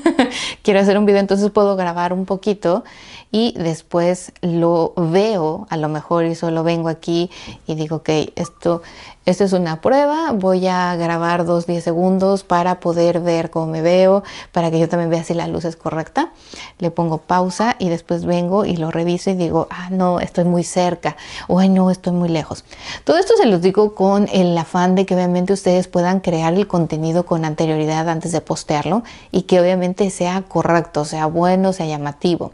quiero 0.64 0.80
hacer 0.80 0.98
un 0.98 1.06
video, 1.06 1.20
entonces 1.20 1.52
puedo 1.52 1.76
grabar 1.76 2.14
un 2.14 2.26
poquito 2.26 2.84
y 3.32 3.54
después 3.58 4.32
lo 4.42 4.94
veo, 4.96 5.68
a 5.70 5.78
lo 5.78 5.90
mejor 5.90 6.26
y 6.26 6.36
solo 6.36 6.64
vengo 6.64 6.90
aquí 6.90 7.30
y 7.68 7.76
digo, 7.76 7.98
ok, 7.98 8.10
esto 8.36 8.82
esta 9.26 9.44
es 9.44 9.54
una 9.54 9.82
prueba, 9.82 10.34
voy 10.34 10.68
a 10.68 10.96
grabar 10.98 11.46
dos 11.46 11.66
10 11.66 11.84
segundos 11.84 12.44
para 12.44 12.80
poder 12.80 13.22
ver 13.22 13.50
cómo 13.50 13.66
me 13.66 13.82
veo, 13.82 14.24
para 14.52 14.70
que 14.70 14.78
yo 14.78 14.88
también 14.88 15.10
vea 15.10 15.24
si 15.24 15.34
la 15.34 15.48
luz 15.48 15.66
es 15.66 15.76
correcta. 15.76 16.32
Le 16.78 16.92
pongo 16.92 17.18
pausa 17.18 17.76
y 17.80 17.90
después 17.90 18.24
vengo 18.24 18.66
y 18.66 18.78
lo 18.78 18.92
reviso 18.92 19.32
y 19.32 19.34
digo, 19.34 19.68
ah, 19.72 19.90
no, 19.90 20.20
estoy 20.20 20.44
muy 20.44 20.64
cerca 20.64 21.18
o 21.48 21.58
ay, 21.58 21.70
no, 21.70 21.90
estoy 21.90 22.14
muy 22.14 22.30
lejos. 22.30 22.66
Todo 23.04 23.18
esto 23.18 23.34
se 23.36 23.48
los 23.48 23.64
digo 23.64 23.96
con 23.96 24.30
el 24.32 24.56
afán 24.56 24.94
de 24.94 25.08
que 25.08 25.16
obviamente 25.16 25.54
ustedes 25.54 25.88
puedan 25.88 26.20
crear 26.20 26.54
el 26.54 26.68
contenido 26.68 27.26
con 27.26 27.46
anterioridad 27.46 28.08
antes 28.08 28.32
de 28.32 28.42
postearlo 28.42 29.02
y 29.32 29.44
que 29.44 29.60
obviamente 29.60 29.85
sea 30.10 30.42
correcto, 30.42 31.06
sea 31.06 31.26
bueno, 31.26 31.74
sea 31.74 31.86
llamativo. 31.86 32.52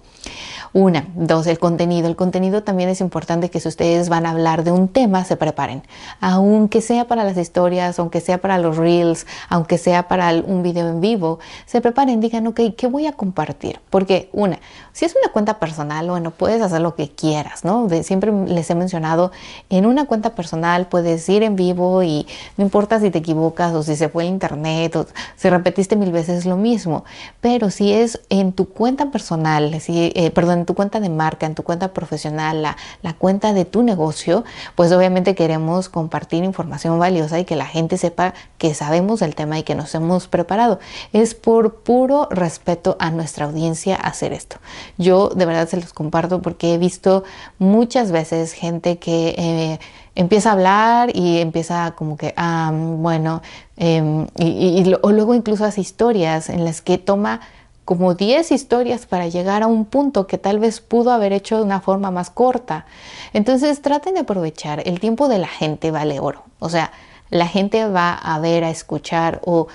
Una, 0.73 1.05
dos, 1.15 1.47
el 1.47 1.59
contenido. 1.59 2.07
El 2.07 2.15
contenido 2.15 2.63
también 2.63 2.87
es 2.87 3.01
importante 3.01 3.49
que 3.49 3.59
si 3.59 3.67
ustedes 3.67 4.07
van 4.07 4.25
a 4.25 4.29
hablar 4.29 4.63
de 4.63 4.71
un 4.71 4.87
tema, 4.87 5.25
se 5.25 5.35
preparen. 5.35 5.83
Aunque 6.21 6.79
sea 6.79 7.07
para 7.07 7.25
las 7.25 7.37
historias, 7.37 7.99
aunque 7.99 8.21
sea 8.21 8.37
para 8.37 8.57
los 8.57 8.77
reels, 8.77 9.27
aunque 9.49 9.77
sea 9.77 10.07
para 10.07 10.31
un 10.33 10.63
video 10.63 10.87
en 10.87 11.01
vivo, 11.01 11.39
se 11.65 11.81
preparen, 11.81 12.21
digan, 12.21 12.47
ok, 12.47 12.61
¿qué 12.77 12.87
voy 12.87 13.05
a 13.05 13.11
compartir? 13.11 13.81
Porque 13.89 14.29
una, 14.31 14.59
si 14.93 15.03
es 15.03 15.13
una 15.21 15.33
cuenta 15.33 15.59
personal, 15.59 16.09
bueno, 16.09 16.31
puedes 16.31 16.61
hacer 16.61 16.79
lo 16.79 16.95
que 16.95 17.09
quieras, 17.09 17.65
¿no? 17.65 17.89
siempre 18.03 18.31
les 18.31 18.69
he 18.69 18.75
mencionado, 18.75 19.31
en 19.69 19.85
una 19.85 20.05
cuenta 20.05 20.35
personal 20.35 20.87
puedes 20.87 21.27
ir 21.27 21.43
en 21.43 21.55
vivo 21.55 22.03
y 22.03 22.25
no 22.57 22.63
importa 22.63 22.99
si 22.99 23.09
te 23.09 23.19
equivocas 23.19 23.73
o 23.73 23.83
si 23.83 23.95
se 23.95 24.07
fue 24.07 24.23
el 24.23 24.29
internet 24.29 24.95
o 24.95 25.05
si 25.35 25.49
repetiste 25.49 25.95
mil 25.97 26.11
veces 26.11 26.45
lo 26.45 26.55
mismo. 26.55 27.03
Pero 27.41 27.69
si 27.69 27.91
es 27.91 28.21
en 28.29 28.53
tu 28.53 28.69
cuenta 28.69 29.11
personal, 29.11 29.79
si, 29.81 30.11
eh, 30.15 30.31
perdón, 30.31 30.60
en 30.61 30.65
tu 30.65 30.75
cuenta 30.75 30.99
de 30.99 31.09
marca, 31.09 31.45
en 31.45 31.55
tu 31.55 31.63
cuenta 31.63 31.93
profesional, 31.93 32.61
la, 32.61 32.77
la 33.01 33.13
cuenta 33.13 33.53
de 33.53 33.65
tu 33.65 33.83
negocio, 33.83 34.43
pues 34.75 34.91
obviamente 34.91 35.35
queremos 35.35 35.89
compartir 35.89 36.43
información 36.43 36.97
valiosa 36.97 37.39
y 37.39 37.45
que 37.45 37.55
la 37.55 37.65
gente 37.65 37.97
sepa 37.97 38.33
que 38.57 38.73
sabemos 38.73 39.19
del 39.19 39.35
tema 39.35 39.59
y 39.59 39.63
que 39.63 39.75
nos 39.75 39.93
hemos 39.95 40.27
preparado. 40.27 40.79
Es 41.13 41.35
por 41.35 41.81
puro 41.81 42.27
respeto 42.31 42.95
a 42.99 43.11
nuestra 43.11 43.45
audiencia 43.45 43.95
hacer 43.95 44.33
esto. 44.33 44.57
Yo 44.97 45.29
de 45.29 45.45
verdad 45.45 45.67
se 45.67 45.77
los 45.77 45.93
comparto 45.93 46.41
porque 46.41 46.73
he 46.73 46.77
visto 46.77 47.23
muchas 47.59 48.11
veces 48.11 48.53
gente 48.53 48.97
que... 48.97 49.35
Eh, 49.37 49.79
empieza 50.15 50.49
a 50.49 50.53
hablar 50.53 51.15
y 51.15 51.39
empieza 51.39 51.91
como 51.91 52.17
que, 52.17 52.33
ah, 52.35 52.71
bueno, 52.73 53.41
em, 53.77 54.27
y, 54.37 54.93
o 55.01 55.11
luego 55.11 55.33
incluso 55.33 55.65
hace 55.65 55.81
historias 55.81 56.49
en 56.49 56.65
las 56.65 56.81
que 56.81 56.97
toma 56.97 57.39
como 57.85 58.13
10 58.13 58.51
historias 58.51 59.05
para 59.05 59.27
llegar 59.27 59.63
a 59.63 59.67
un 59.67 59.85
punto 59.85 60.27
que 60.27 60.37
tal 60.37 60.59
vez 60.59 60.81
pudo 60.81 61.11
haber 61.11 61.33
hecho 61.33 61.57
de 61.57 61.63
una 61.63 61.81
forma 61.81 62.11
más 62.11 62.29
corta. 62.29 62.85
Entonces 63.33 63.81
traten 63.81 64.13
de 64.13 64.21
aprovechar, 64.21 64.83
el 64.85 64.99
tiempo 64.99 65.27
de 65.27 65.39
la 65.39 65.47
gente 65.47 65.91
vale 65.91 66.19
oro. 66.19 66.43
O 66.59 66.69
sea, 66.69 66.91
la 67.31 67.47
gente 67.47 67.87
va 67.87 68.13
a 68.13 68.39
ver, 68.39 68.63
a 68.63 68.69
escuchar 68.69 69.41
o, 69.45 69.67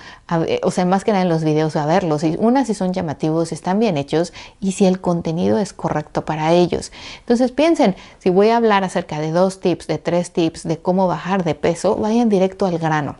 o 0.61 0.71
sea, 0.71 0.85
más 0.85 1.03
que 1.03 1.11
nada 1.11 1.23
en 1.23 1.29
los 1.29 1.43
videos 1.43 1.75
a 1.75 1.85
verlos. 1.85 2.23
Y 2.23 2.37
una 2.39 2.63
si 2.63 2.73
son 2.73 2.93
llamativos, 2.93 3.51
están 3.51 3.79
bien 3.79 3.97
hechos 3.97 4.31
y 4.61 4.73
si 4.73 4.85
el 4.85 5.01
contenido 5.01 5.57
es 5.57 5.73
correcto 5.73 6.23
para 6.23 6.53
ellos. 6.53 6.91
Entonces 7.19 7.51
piensen, 7.51 7.95
si 8.19 8.29
voy 8.29 8.49
a 8.49 8.57
hablar 8.57 8.83
acerca 8.83 9.19
de 9.19 9.31
dos 9.31 9.59
tips, 9.59 9.87
de 9.87 9.97
tres 9.97 10.31
tips 10.31 10.63
de 10.63 10.77
cómo 10.77 11.07
bajar 11.07 11.43
de 11.43 11.55
peso, 11.55 11.95
vayan 11.95 12.29
directo 12.29 12.67
al 12.67 12.77
grano. 12.77 13.15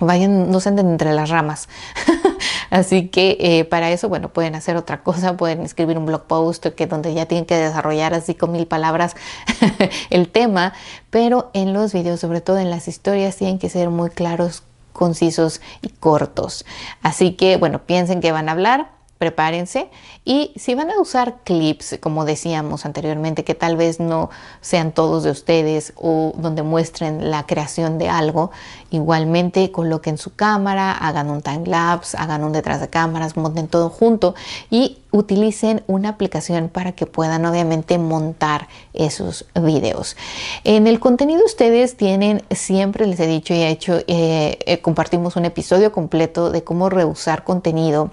Vayan, 0.00 0.50
no 0.50 0.60
se 0.60 0.70
anden 0.70 0.88
entre 0.88 1.12
las 1.12 1.28
ramas. 1.28 1.68
Así 2.70 3.08
que 3.08 3.36
eh, 3.40 3.64
para 3.64 3.90
eso, 3.90 4.08
bueno, 4.08 4.30
pueden 4.30 4.54
hacer 4.54 4.76
otra 4.76 5.02
cosa, 5.02 5.36
pueden 5.36 5.60
escribir 5.62 5.98
un 5.98 6.06
blog 6.06 6.24
post 6.24 6.66
que 6.68 6.86
donde 6.86 7.12
ya 7.12 7.26
tienen 7.26 7.44
que 7.44 7.56
desarrollar 7.56 8.14
así 8.14 8.34
con 8.34 8.52
mil 8.52 8.66
palabras 8.66 9.16
el 10.10 10.28
tema, 10.28 10.72
pero 11.10 11.50
en 11.52 11.72
los 11.72 11.92
videos, 11.92 12.20
sobre 12.20 12.40
todo 12.40 12.58
en 12.58 12.70
las 12.70 12.88
historias, 12.88 13.36
tienen 13.36 13.58
que 13.58 13.68
ser 13.68 13.90
muy 13.90 14.10
claros, 14.10 14.62
concisos 14.92 15.60
y 15.82 15.88
cortos. 15.88 16.64
Así 17.02 17.32
que, 17.32 17.56
bueno, 17.56 17.80
piensen 17.84 18.20
que 18.20 18.32
van 18.32 18.48
a 18.48 18.52
hablar 18.52 18.99
prepárense. 19.20 19.90
Y 20.24 20.50
si 20.56 20.74
van 20.74 20.90
a 20.90 20.98
usar 20.98 21.40
clips, 21.44 21.98
como 22.00 22.24
decíamos 22.24 22.86
anteriormente, 22.86 23.44
que 23.44 23.54
tal 23.54 23.76
vez 23.76 24.00
no 24.00 24.30
sean 24.62 24.92
todos 24.92 25.24
de 25.24 25.30
ustedes 25.30 25.92
o 25.96 26.32
donde 26.38 26.62
muestren 26.62 27.30
la 27.30 27.44
creación 27.44 27.98
de 27.98 28.08
algo, 28.08 28.50
igualmente 28.90 29.70
coloquen 29.70 30.16
su 30.16 30.34
cámara, 30.34 30.92
hagan 30.92 31.28
un 31.28 31.42
time 31.42 31.66
lapse, 31.66 32.16
hagan 32.18 32.44
un 32.44 32.52
detrás 32.52 32.80
de 32.80 32.88
cámaras, 32.88 33.36
monten 33.36 33.68
todo 33.68 33.90
junto 33.90 34.34
y 34.70 34.96
utilicen 35.12 35.82
una 35.86 36.10
aplicación 36.10 36.70
para 36.70 36.92
que 36.92 37.04
puedan 37.04 37.44
obviamente 37.44 37.98
montar 37.98 38.68
esos 38.94 39.44
videos. 39.54 40.16
En 40.64 40.86
el 40.86 40.98
contenido 40.98 41.44
ustedes 41.44 41.96
tienen, 41.98 42.42
siempre 42.50 43.06
les 43.06 43.20
he 43.20 43.26
dicho 43.26 43.52
y 43.52 43.58
he 43.58 43.68
hecho, 43.68 43.98
eh, 44.06 44.58
eh, 44.64 44.80
compartimos 44.80 45.36
un 45.36 45.44
episodio 45.44 45.92
completo 45.92 46.50
de 46.50 46.64
cómo 46.64 46.88
reusar 46.88 47.44
contenido 47.44 48.10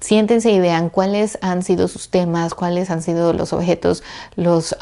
siéntense 0.00 0.50
y 0.50 0.60
vean 0.60 0.90
cuáles 0.90 1.38
han 1.42 1.62
sido 1.62 1.88
sus 1.88 2.10
temas, 2.10 2.54
cuáles 2.54 2.90
han 2.90 3.02
sido 3.02 3.32
los 3.32 3.52
objetos, 3.52 4.02
los, 4.36 4.76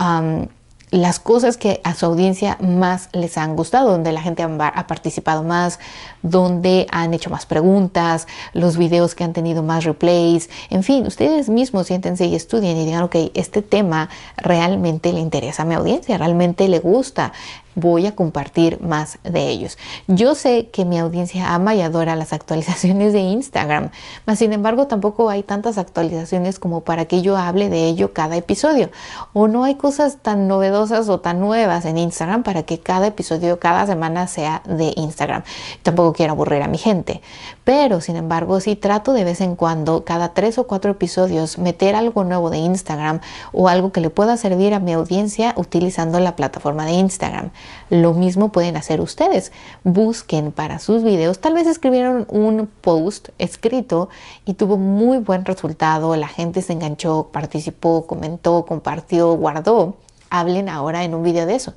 las 0.90 1.18
cosas 1.18 1.56
que 1.56 1.80
a 1.85 1.94
su 1.94 2.06
audiencia 2.06 2.58
más 2.61 3.08
les 3.12 3.38
han 3.38 3.56
gustado, 3.56 3.90
donde 3.90 4.12
la 4.12 4.20
gente 4.20 4.42
ha, 4.42 4.87
participado 4.87 5.42
más, 5.42 5.78
donde 6.23 6.87
han 6.90 7.12
hecho 7.12 7.30
más 7.30 7.46
preguntas, 7.46 8.26
los 8.52 8.76
videos 8.76 9.14
que 9.14 9.25
han 9.25 9.32
tenido 9.32 9.62
más 9.62 9.85
replays, 9.85 10.49
en 10.70 10.82
fin, 10.82 11.06
ustedes 11.06 11.49
mismos 11.49 11.88
siéntense 11.88 12.26
y 12.26 12.35
estudien 12.35 12.76
y 12.76 12.85
digan, 12.85 13.02
ok, 13.02 13.16
este 13.35 13.62
tema 13.62 14.08
realmente 14.37 15.12
le 15.12 15.20
interesa 15.20 15.62
a 15.62 15.66
mi 15.66 15.75
audiencia, 15.75 16.18
realmente 16.18 16.68
le 16.68 16.78
gusta, 16.78 17.32
voy 17.76 18.06
a 18.06 18.16
compartir 18.16 18.80
más 18.80 19.18
de 19.23 19.49
ellos. 19.49 19.78
Yo 20.09 20.35
sé 20.35 20.71
que 20.73 20.85
mi 20.85 20.99
audiencia 20.99 21.54
ama 21.54 21.75
y 21.75 21.83
adora 21.83 22.16
las 22.16 22.33
actualizaciones 22.33 23.12
de 23.12 23.21
Instagram, 23.21 23.90
mas 24.25 24.40
sin 24.40 24.52
embargo 24.52 24.87
tampoco 24.88 25.28
hay 25.30 25.42
tantas 25.42 25.78
actualizaciones 25.78 26.59
como 26.59 26.80
para 26.80 27.04
que 27.04 27.23
yo 27.23 27.37
hable 27.37 27.68
de 27.68 27.87
ello 27.87 28.12
cada 28.12 28.37
episodio. 28.37 28.90
O 29.35 29.47
no 29.47 29.62
hay 29.62 29.76
cosas 29.76 30.16
tan 30.23 30.49
novedosas 30.49 31.09
o 31.09 31.21
tan 31.21 31.38
nuevas 31.38 31.85
en 31.85 31.99
Instagram 31.99 32.42
para 32.42 32.64
que 32.64 32.80
cada 32.80 33.06
episodio, 33.06 33.61
cada 33.61 33.87
semana 33.87 34.26
sea 34.26 34.62
de 34.66 34.92
Instagram. 34.97 35.45
Tampoco 35.83 36.14
quiero 36.14 36.33
aburrir 36.33 36.62
a 36.62 36.68
mi 36.68 36.78
gente. 36.78 37.21
Pero 37.64 38.00
sin 38.00 38.16
embargo, 38.16 38.59
sí 38.61 38.75
trato 38.75 39.12
de 39.12 39.25
vez 39.25 39.40
en 39.42 39.54
cuando, 39.54 40.04
cada 40.04 40.33
tres 40.33 40.56
o 40.56 40.66
cuatro 40.66 40.92
episodios, 40.92 41.59
meter 41.59 41.95
algo 41.95 42.25
nuevo 42.25 42.49
de 42.49 42.59
Instagram 42.59 43.21
o 43.52 43.68
algo 43.68 43.92
que 43.92 44.00
le 44.00 44.09
pueda 44.09 44.37
servir 44.38 44.73
a 44.73 44.80
mi 44.80 44.95
audiencia 44.95 45.52
utilizando 45.56 46.21
la 46.21 46.37
plataforma 46.37 46.87
de 46.87 46.92
Instagram. 46.92 47.50
Lo 47.90 48.14
mismo 48.14 48.52
pueden 48.52 48.76
hacer 48.76 49.00
ustedes. 49.00 49.52
Busquen 49.85 50.52
para 50.52 50.78
sus 50.78 51.02
videos. 51.02 51.38
Tal 51.38 51.54
vez 51.54 51.66
escribieron 51.66 52.26
un 52.28 52.68
post 52.80 53.28
escrito 53.38 54.08
y 54.44 54.54
tuvo 54.54 54.76
muy 54.76 55.18
buen 55.18 55.44
resultado. 55.44 56.16
La 56.16 56.28
gente 56.28 56.62
se 56.62 56.73
enganchó, 56.73 57.28
participó, 57.32 58.06
comentó, 58.06 58.64
compartió, 58.66 59.32
guardó 59.35 59.96
hablen 60.30 60.68
ahora 60.68 61.04
en 61.04 61.14
un 61.14 61.23
video 61.23 61.47
de 61.47 61.54
eso. 61.54 61.75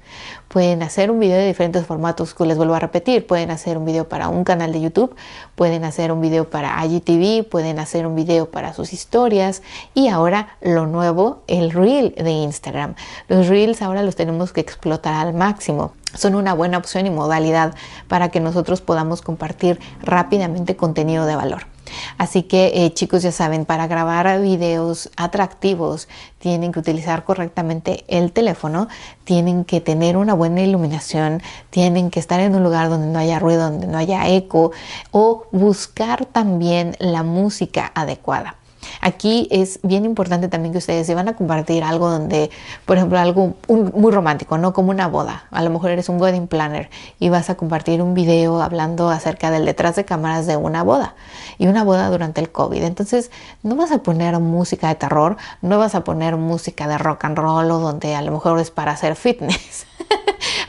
Pueden 0.48 0.84
hacer 0.84 1.12
un 1.12 1.20
video 1.20 1.38
de 1.38 1.48
diferentes 1.48 1.86
formatos, 1.86 2.36
les 2.40 2.58
vuelvo 2.58 2.74
a 2.74 2.80
repetir, 2.80 3.28
pueden 3.28 3.52
hacer 3.52 3.78
un 3.78 3.86
video 3.86 4.10
para 4.10 4.30
un 4.30 4.44
canal 4.44 4.72
de 4.72 4.82
YouTube, 4.82 5.16
pueden 5.56 5.84
hacer 5.84 6.12
un 6.12 6.22
video 6.22 6.50
para 6.50 6.84
IGTV, 6.86 7.48
pueden 7.48 7.80
hacer 7.80 8.08
un 8.08 8.16
video 8.16 8.50
para 8.50 8.74
sus 8.74 8.94
historias 8.94 9.62
y 9.94 10.08
ahora 10.08 10.58
lo 10.62 10.88
nuevo, 10.88 11.44
el 11.48 11.72
reel 11.72 12.16
de 12.16 12.32
Instagram. 12.32 12.96
Los 13.28 13.48
reels 13.48 13.82
ahora 13.82 14.04
los 14.04 14.16
tenemos 14.16 14.54
que 14.54 14.62
explotar 14.62 15.14
al 15.14 15.34
máximo. 15.34 15.94
Son 16.16 16.36
una 16.36 16.54
buena 16.54 16.78
opción 16.78 17.06
y 17.06 17.12
modalidad 17.12 17.76
para 18.08 18.30
que 18.30 18.40
nosotros 18.40 18.82
podamos 18.82 19.22
compartir 19.22 19.80
rápidamente 20.02 20.76
contenido 20.76 21.26
de 21.26 21.36
valor. 21.36 21.69
Así 22.18 22.44
que 22.44 22.72
eh, 22.74 22.94
chicos 22.94 23.24
ya 23.24 23.32
saben, 23.32 23.66
para 23.66 23.88
grabar 23.88 24.42
videos 24.42 25.10
atractivos 25.18 26.08
tienen 26.40 26.72
que 26.72 26.80
utilizar 26.80 27.24
correctamente 27.26 28.04
el 28.08 28.32
teléfono, 28.32 28.88
tienen 29.24 29.66
que 29.66 29.82
tener 29.82 30.18
una 30.18 30.34
buena 30.34 30.62
iluminación, 30.62 31.42
tienen 31.70 32.10
que 32.12 32.20
estar 32.20 32.40
en 32.40 32.56
un 32.56 32.64
lugar 32.64 32.90
donde 32.90 33.08
no 33.08 33.20
haya 33.20 33.40
ruido, 33.40 33.70
donde 33.70 33.88
no 33.88 33.98
haya 33.98 34.28
eco 34.28 34.72
o 35.12 35.48
buscar 35.52 36.26
también 36.26 36.96
la 37.00 37.24
música 37.24 37.92
adecuada. 37.96 38.59
Aquí 39.02 39.48
es 39.52 39.80
bien 39.84 40.06
importante 40.06 40.48
también 40.48 40.72
que 40.72 40.78
ustedes 40.78 41.08
se 41.08 41.16
van 41.16 41.28
a 41.28 41.36
compartir 41.36 41.84
algo 41.84 42.10
donde, 42.10 42.50
por 42.86 42.98
ejemplo, 42.98 43.20
algo 43.20 43.56
muy 43.68 44.12
romántico, 44.12 44.58
¿no? 44.58 44.74
Como 44.74 44.92
una 44.92 45.08
boda. 45.08 45.46
A 45.52 45.64
lo 45.64 45.70
mejor 45.70 45.92
eres 45.92 46.10
un 46.10 46.22
wedding 46.22 46.48
planner 46.48 46.90
y 47.20 47.30
vas 47.30 47.50
a 47.50 47.56
compartir 47.56 48.02
un 48.02 48.14
video 48.14 48.62
hablando 48.62 49.10
acerca 49.10 49.52
del 49.52 49.66
detrás 49.66 49.96
de 49.96 50.06
cámaras 50.06 50.48
de 50.48 50.56
una 50.58 50.84
boda 50.84 51.16
y 51.58 51.68
una 51.68 51.84
boda 51.84 52.10
durante 52.10 52.42
el 52.42 52.52
COVID. 52.52 52.84
Entonces, 52.84 53.32
no 53.64 53.76
vas 53.76 53.92
a 53.92 54.00
poner 54.04 54.38
música 54.40 54.88
de 54.90 54.96
terror, 54.96 55.38
no 55.62 55.78
vas 55.78 55.96
a 55.96 56.04
poner 56.04 56.38
música 56.38 56.88
de 56.88 56.98
rock 56.98 57.26
and 57.26 57.38
roll 57.38 57.72
o 57.72 57.80
donde 57.80 58.16
a 58.16 58.22
lo 58.22 58.32
mejor 58.32 58.60
es 58.60 58.72
para 58.72 58.92
hacer 58.92 59.16
fitness. 59.16 59.86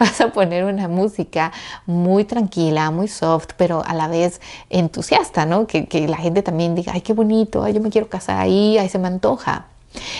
vas 0.00 0.20
a 0.20 0.32
poner 0.32 0.64
una 0.64 0.88
música 0.88 1.52
muy 1.86 2.24
tranquila, 2.24 2.90
muy 2.90 3.06
soft, 3.06 3.50
pero 3.56 3.84
a 3.86 3.94
la 3.94 4.08
vez 4.08 4.40
entusiasta, 4.70 5.44
¿no? 5.46 5.66
Que, 5.66 5.86
la 6.08 6.16
gente 6.16 6.42
también 6.42 6.74
diga, 6.74 6.92
ay, 6.94 7.02
qué 7.02 7.12
bonito, 7.12 7.62
ay, 7.62 7.74
yo 7.74 7.80
me 7.80 7.90
quiero 7.90 8.08
casar 8.08 8.38
ahí, 8.38 8.78
ahí 8.78 8.88
se 8.88 8.98
me 8.98 9.06
antoja. 9.06 9.66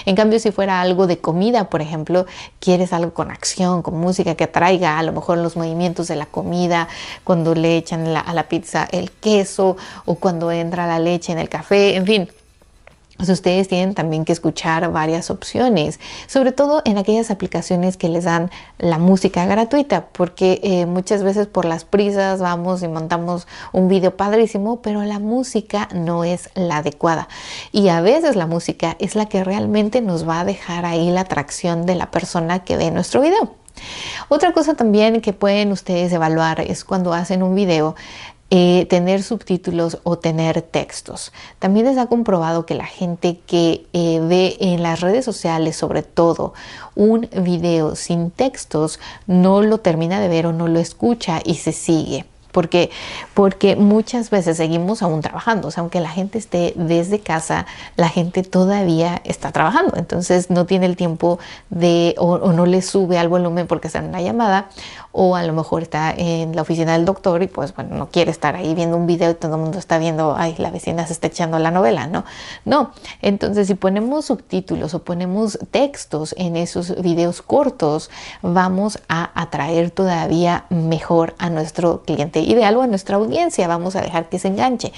En 0.05 0.17
cambio, 0.17 0.39
si 0.39 0.51
fuera 0.51 0.81
algo 0.81 1.07
de 1.07 1.19
comida, 1.19 1.71
por 1.71 1.81
ejemplo, 1.81 2.27
quieres 2.59 2.93
algo 2.93 3.15
con 3.15 3.31
acción, 3.31 3.83
con 3.83 3.99
música 3.99 4.35
que 4.35 4.45
atraiga 4.45 4.99
a 4.99 5.03
lo 5.03 5.13
mejor 5.13 5.39
los 5.39 5.57
movimientos 5.57 6.09
de 6.09 6.17
la 6.17 6.27
comida, 6.27 6.89
cuando 7.25 7.55
le 7.55 7.77
echan 7.77 8.07
a 8.09 8.35
la 8.35 8.49
pizza 8.49 8.87
el 8.91 9.11
queso 9.13 9.77
o 10.05 10.17
cuando 10.17 10.51
entra 10.53 10.87
la 10.87 10.99
leche 10.99 11.33
en 11.33 11.39
el 11.39 11.49
café, 11.49 11.97
en 11.97 12.05
fin 12.05 12.29
ustedes 13.29 13.69
tienen 13.69 13.95
también 13.95 14.25
que 14.25 14.33
escuchar 14.33 14.91
varias 14.93 15.31
opciones, 15.31 16.01
sobre 16.27 16.53
todo 16.53 16.83
en 16.85 16.99
aquellas 16.99 17.31
aplicaciones 17.31 17.97
que 17.97 18.09
les 18.09 18.25
dan 18.25 18.51
la 18.79 18.99
música 18.99 19.45
gratuita, 19.47 20.07
porque 20.13 20.61
eh, 20.63 20.87
muchas 20.87 21.23
veces 21.23 21.47
por 21.47 21.65
las 21.65 21.85
prisas 21.85 22.41
vamos 22.41 22.83
y 22.83 22.89
montamos 22.89 23.47
un 23.73 23.89
video 23.89 24.17
padrísimo, 24.17 24.81
pero 24.81 25.03
la 25.03 25.19
música 25.19 25.89
no 25.95 26.25
es 26.25 26.51
la 26.55 26.79
adecuada. 26.79 27.29
Y 27.73 27.89
a 27.89 28.01
veces 28.01 28.37
la 28.37 28.47
música 28.47 28.97
es 28.99 29.15
la 29.15 29.27
que 29.27 29.45
realmente 29.45 30.01
nos 30.01 30.29
va 30.29 30.41
a 30.41 30.45
dejar 30.45 30.87
ahí 30.87 31.11
la 31.11 31.23
atracción 31.23 31.87
de 31.87 31.95
la 31.95 32.11
persona 32.11 32.61
que 32.65 32.77
ve 32.77 32.91
nuestro 32.91 33.21
video. 33.21 33.55
Otra 34.29 34.53
cosa 34.53 34.75
también 34.75 35.21
que 35.21 35.33
pueden 35.33 35.73
ustedes 35.73 36.13
evaluar 36.13 36.61
es 36.61 36.85
cuando 36.85 37.15
hacen 37.15 37.43
un 37.43 37.55
video, 37.55 37.95
eh, 38.51 38.87
tener 38.87 39.23
subtítulos 39.23 39.99
o 40.03 40.19
tener 40.19 40.61
textos. 40.61 41.33
También 41.61 41.87
les 41.87 41.99
ha 41.99 42.07
comprobado 42.07 42.67
que 42.67 42.75
la 42.75 42.87
gente 42.87 43.39
que 43.47 43.87
eh, 43.93 44.21
ve 44.21 44.57
en 44.59 44.83
las 44.83 45.01
redes 45.01 45.25
sociales, 45.25 45.77
sobre 45.77 46.03
todo, 46.03 46.53
un 46.97 47.29
video 47.45 47.95
sin 47.95 48.31
textos, 48.31 48.99
no 49.27 49.63
lo 49.63 49.79
termina 49.79 50.21
de 50.21 50.29
ver 50.29 50.47
o 50.47 50.53
no 50.53 50.67
lo 50.67 50.81
escucha 50.81 51.41
y 51.45 51.55
se 51.55 51.73
sigue. 51.73 52.25
Porque, 52.53 52.91
porque 53.35 53.77
muchas 53.77 54.31
veces 54.31 54.57
seguimos 54.57 55.03
aún 55.03 55.21
trabajando, 55.21 55.69
o 55.69 55.71
sea, 55.71 55.83
aunque 55.83 56.01
la 56.01 56.11
gente 56.11 56.39
esté 56.39 56.73
desde 56.77 57.21
casa, 57.21 57.67
la 57.97 58.09
gente 58.09 58.43
todavía 58.43 59.21
está 59.25 59.53
trabajando, 59.53 59.97
entonces 59.97 60.51
no 60.51 60.67
tiene 60.67 60.87
el 60.87 60.97
tiempo 60.97 61.39
de 61.71 62.15
o, 62.19 62.33
o 62.33 62.53
no 62.53 62.67
le 62.67 62.83
sube 62.83 63.19
al 63.19 63.29
volumen 63.29 63.67
porque 63.67 63.87
está 63.87 64.01
en 64.01 64.07
una 64.07 64.21
llamada 64.21 64.69
o 65.13 65.35
a 65.35 65.43
lo 65.43 65.53
mejor 65.53 65.83
está 65.83 66.13
en 66.17 66.55
la 66.55 66.63
oficina 66.63 66.93
del 66.93 67.05
doctor 67.05 67.43
y 67.43 67.49
pues 67.49 67.75
bueno, 67.75 67.97
no 67.97 68.09
quiere 68.11 68.31
estar 68.31 68.55
ahí 68.55 68.75
viendo 68.75 68.97
un 68.97 69.07
video 69.07 69.31
y 69.31 69.35
todo 69.35 69.57
el 69.57 69.61
mundo 69.61 69.79
está 69.79 69.99
viendo, 69.99 70.37
ay, 70.37 70.55
la 70.59 70.71
vecina 70.71 71.07
se 71.07 71.13
está 71.13 71.27
echando 71.27 71.59
la 71.59 71.71
novela, 71.71 72.07
¿no? 72.07 72.25
No, 72.65 72.93
entonces 73.21 73.67
si 73.67 73.75
ponemos 73.75 74.27
subtítulos 74.27 74.95
o 74.95 75.03
ponemos 75.03 75.59
textos 75.71 76.35
en 76.39 76.57
esos 76.57 77.01
videos 77.03 77.43
cortos, 77.43 78.11
vamos 78.43 79.01
a 79.09 79.31
atraer 79.41 79.91
todavía 79.91 80.67
mejor 80.71 81.35
a 81.39 81.51
nuestro 81.51 82.03
cliente 82.03 82.40
ideal 82.41 82.77
o 82.77 82.83
a 82.83 82.87
nuestra 82.87 83.17
audiencia, 83.17 83.69
vamos 83.69 83.97
a 83.97 84.01
dejar 84.01 84.29
que 84.29 84.39
se 84.39 84.49
enganche. 84.49 84.93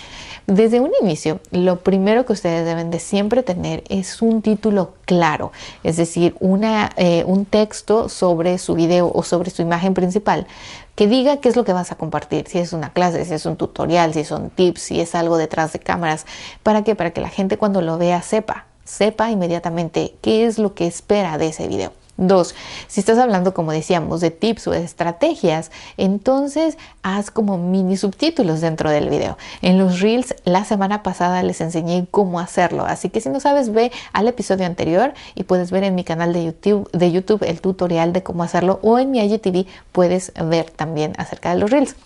Desde 0.46 0.80
un 0.80 0.90
inicio, 1.00 1.40
lo 1.50 1.80
primero 1.80 2.26
que 2.26 2.32
ustedes 2.32 2.64
deben 2.64 2.90
de 2.90 2.98
siempre 2.98 3.42
tener 3.42 3.84
es 3.88 4.22
un 4.22 4.42
título 4.42 4.94
claro, 5.04 5.52
es 5.84 5.96
decir, 5.96 6.34
una, 6.40 6.90
eh, 6.96 7.22
un 7.26 7.44
texto 7.44 8.08
sobre 8.08 8.58
su 8.58 8.74
video 8.74 9.10
o 9.14 9.22
sobre 9.22 9.50
su 9.50 9.62
imagen 9.62 9.94
principal 9.94 10.46
que 10.94 11.06
diga 11.06 11.38
qué 11.38 11.48
es 11.48 11.56
lo 11.56 11.64
que 11.64 11.72
vas 11.72 11.90
a 11.92 11.96
compartir, 11.96 12.46
si 12.48 12.58
es 12.58 12.72
una 12.72 12.92
clase, 12.92 13.24
si 13.24 13.34
es 13.34 13.46
un 13.46 13.56
tutorial, 13.56 14.12
si 14.12 14.24
son 14.24 14.50
tips, 14.50 14.82
si 14.82 15.00
es 15.00 15.14
algo 15.14 15.36
detrás 15.38 15.72
de 15.72 15.78
cámaras, 15.78 16.26
¿para 16.62 16.84
qué? 16.84 16.94
Para 16.94 17.12
que 17.12 17.20
la 17.20 17.28
gente 17.28 17.56
cuando 17.56 17.80
lo 17.80 17.98
vea 17.98 18.20
sepa, 18.22 18.66
sepa 18.84 19.30
inmediatamente 19.30 20.14
qué 20.20 20.46
es 20.46 20.58
lo 20.58 20.74
que 20.74 20.86
espera 20.86 21.38
de 21.38 21.48
ese 21.48 21.66
video. 21.68 21.92
Dos, 22.18 22.54
si 22.88 23.00
estás 23.00 23.16
hablando, 23.18 23.54
como 23.54 23.72
decíamos, 23.72 24.20
de 24.20 24.30
tips 24.30 24.66
o 24.66 24.70
de 24.72 24.84
estrategias, 24.84 25.70
entonces 25.96 26.76
haz 27.02 27.30
como 27.30 27.56
mini 27.56 27.96
subtítulos 27.96 28.60
dentro 28.60 28.90
del 28.90 29.08
video. 29.08 29.38
En 29.62 29.78
los 29.78 30.00
reels, 30.00 30.34
la 30.44 30.66
semana 30.66 31.02
pasada 31.02 31.42
les 31.42 31.62
enseñé 31.62 32.06
cómo 32.10 32.38
hacerlo, 32.38 32.84
así 32.84 33.08
que 33.08 33.22
si 33.22 33.30
no 33.30 33.40
sabes, 33.40 33.72
ve 33.72 33.92
al 34.12 34.28
episodio 34.28 34.66
anterior 34.66 35.14
y 35.34 35.44
puedes 35.44 35.70
ver 35.70 35.84
en 35.84 35.94
mi 35.94 36.04
canal 36.04 36.34
de 36.34 36.44
YouTube, 36.44 36.90
de 36.92 37.10
YouTube 37.10 37.42
el 37.44 37.62
tutorial 37.62 38.12
de 38.12 38.22
cómo 38.22 38.42
hacerlo 38.42 38.78
o 38.82 38.98
en 38.98 39.10
mi 39.10 39.20
IGTV 39.20 39.66
puedes 39.92 40.32
ver 40.34 40.68
también 40.70 41.14
acerca 41.16 41.54
de 41.54 41.60
los 41.60 41.70
reels. 41.70 41.96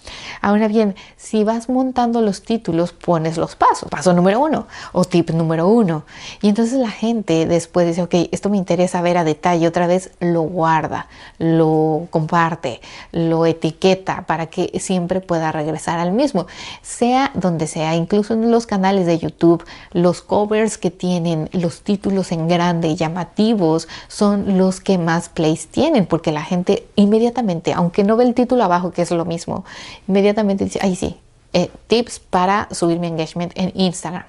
Ahora 0.40 0.68
bien, 0.68 0.94
si 1.16 1.42
vas 1.42 1.68
montando 1.68 2.20
los 2.20 2.42
títulos, 2.42 2.92
pones 2.92 3.38
los 3.38 3.56
pasos, 3.56 3.88
paso 3.90 4.12
número 4.12 4.38
uno 4.40 4.68
o 4.92 5.04
tip 5.04 5.30
número 5.30 5.66
uno. 5.66 6.04
Y 6.42 6.48
entonces 6.48 6.78
la 6.78 6.90
gente 6.90 7.46
después 7.46 7.88
dice, 7.88 8.02
ok, 8.02 8.14
esto 8.30 8.50
me 8.50 8.56
interesa 8.56 9.02
ver 9.02 9.18
a 9.18 9.24
detalle 9.24 9.66
otra 9.66 9.88
vez 9.88 9.95
lo 10.20 10.42
guarda, 10.42 11.08
lo 11.38 12.06
comparte, 12.10 12.80
lo 13.12 13.46
etiqueta 13.46 14.24
para 14.26 14.46
que 14.46 14.78
siempre 14.80 15.20
pueda 15.20 15.52
regresar 15.52 15.98
al 15.98 16.12
mismo, 16.12 16.46
sea 16.82 17.30
donde 17.34 17.66
sea, 17.66 17.94
incluso 17.94 18.34
en 18.34 18.50
los 18.50 18.66
canales 18.66 19.06
de 19.06 19.18
YouTube, 19.18 19.64
los 19.92 20.22
covers 20.22 20.78
que 20.78 20.90
tienen 20.90 21.48
los 21.52 21.82
títulos 21.82 22.32
en 22.32 22.48
grande 22.48 22.88
y 22.88 22.96
llamativos 22.96 23.88
son 24.08 24.58
los 24.58 24.80
que 24.80 24.98
más 24.98 25.28
plays 25.28 25.68
tienen, 25.68 26.06
porque 26.06 26.32
la 26.32 26.42
gente 26.42 26.86
inmediatamente, 26.96 27.72
aunque 27.72 28.04
no 28.04 28.16
ve 28.16 28.24
el 28.24 28.34
título 28.34 28.64
abajo, 28.64 28.90
que 28.92 29.02
es 29.02 29.10
lo 29.10 29.24
mismo, 29.24 29.64
inmediatamente 30.08 30.64
dice, 30.64 30.78
ay 30.82 30.96
sí, 30.96 31.16
eh, 31.52 31.70
tips 31.86 32.18
para 32.18 32.68
subir 32.70 32.98
mi 32.98 33.06
engagement 33.06 33.52
en 33.56 33.72
Instagram 33.74 34.24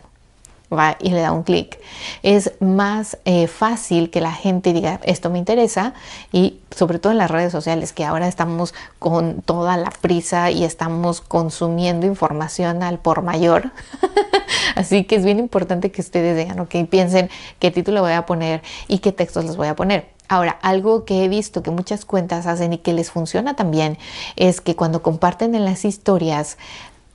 va 0.73 0.97
y 0.99 1.09
le 1.09 1.21
da 1.21 1.31
un 1.31 1.43
clic. 1.43 1.79
Es 2.23 2.51
más 2.59 3.17
eh, 3.25 3.47
fácil 3.47 4.09
que 4.09 4.21
la 4.21 4.31
gente 4.31 4.73
diga 4.73 4.99
esto 5.03 5.29
me 5.29 5.39
interesa 5.39 5.93
y 6.31 6.59
sobre 6.75 6.99
todo 6.99 7.11
en 7.11 7.17
las 7.17 7.31
redes 7.31 7.51
sociales 7.51 7.93
que 7.93 8.05
ahora 8.05 8.27
estamos 8.27 8.73
con 8.99 9.41
toda 9.41 9.77
la 9.77 9.91
prisa 9.91 10.51
y 10.51 10.63
estamos 10.63 11.21
consumiendo 11.21 12.05
información 12.05 12.83
al 12.83 12.99
por 12.99 13.21
mayor. 13.21 13.71
Así 14.75 15.05
que 15.05 15.15
es 15.15 15.25
bien 15.25 15.39
importante 15.39 15.91
que 15.91 16.01
ustedes 16.01 16.37
digan, 16.37 16.59
ok, 16.59 16.87
piensen 16.89 17.29
qué 17.59 17.71
título 17.71 18.01
voy 18.01 18.11
a 18.11 18.25
poner 18.25 18.61
y 18.87 18.99
qué 18.99 19.11
textos 19.11 19.45
les 19.45 19.57
voy 19.57 19.67
a 19.67 19.75
poner. 19.75 20.17
Ahora, 20.29 20.59
algo 20.61 21.05
que 21.05 21.23
he 21.23 21.29
visto 21.29 21.63
que 21.63 21.71
muchas 21.71 22.03
cuentas 22.03 22.47
hacen 22.47 22.73
y 22.73 22.79
que 22.79 22.91
les 22.91 23.11
funciona 23.11 23.55
también 23.55 23.97
es 24.35 24.59
que 24.59 24.75
cuando 24.75 25.01
comparten 25.01 25.55
en 25.55 25.63
las 25.63 25.85
historias 25.85 26.57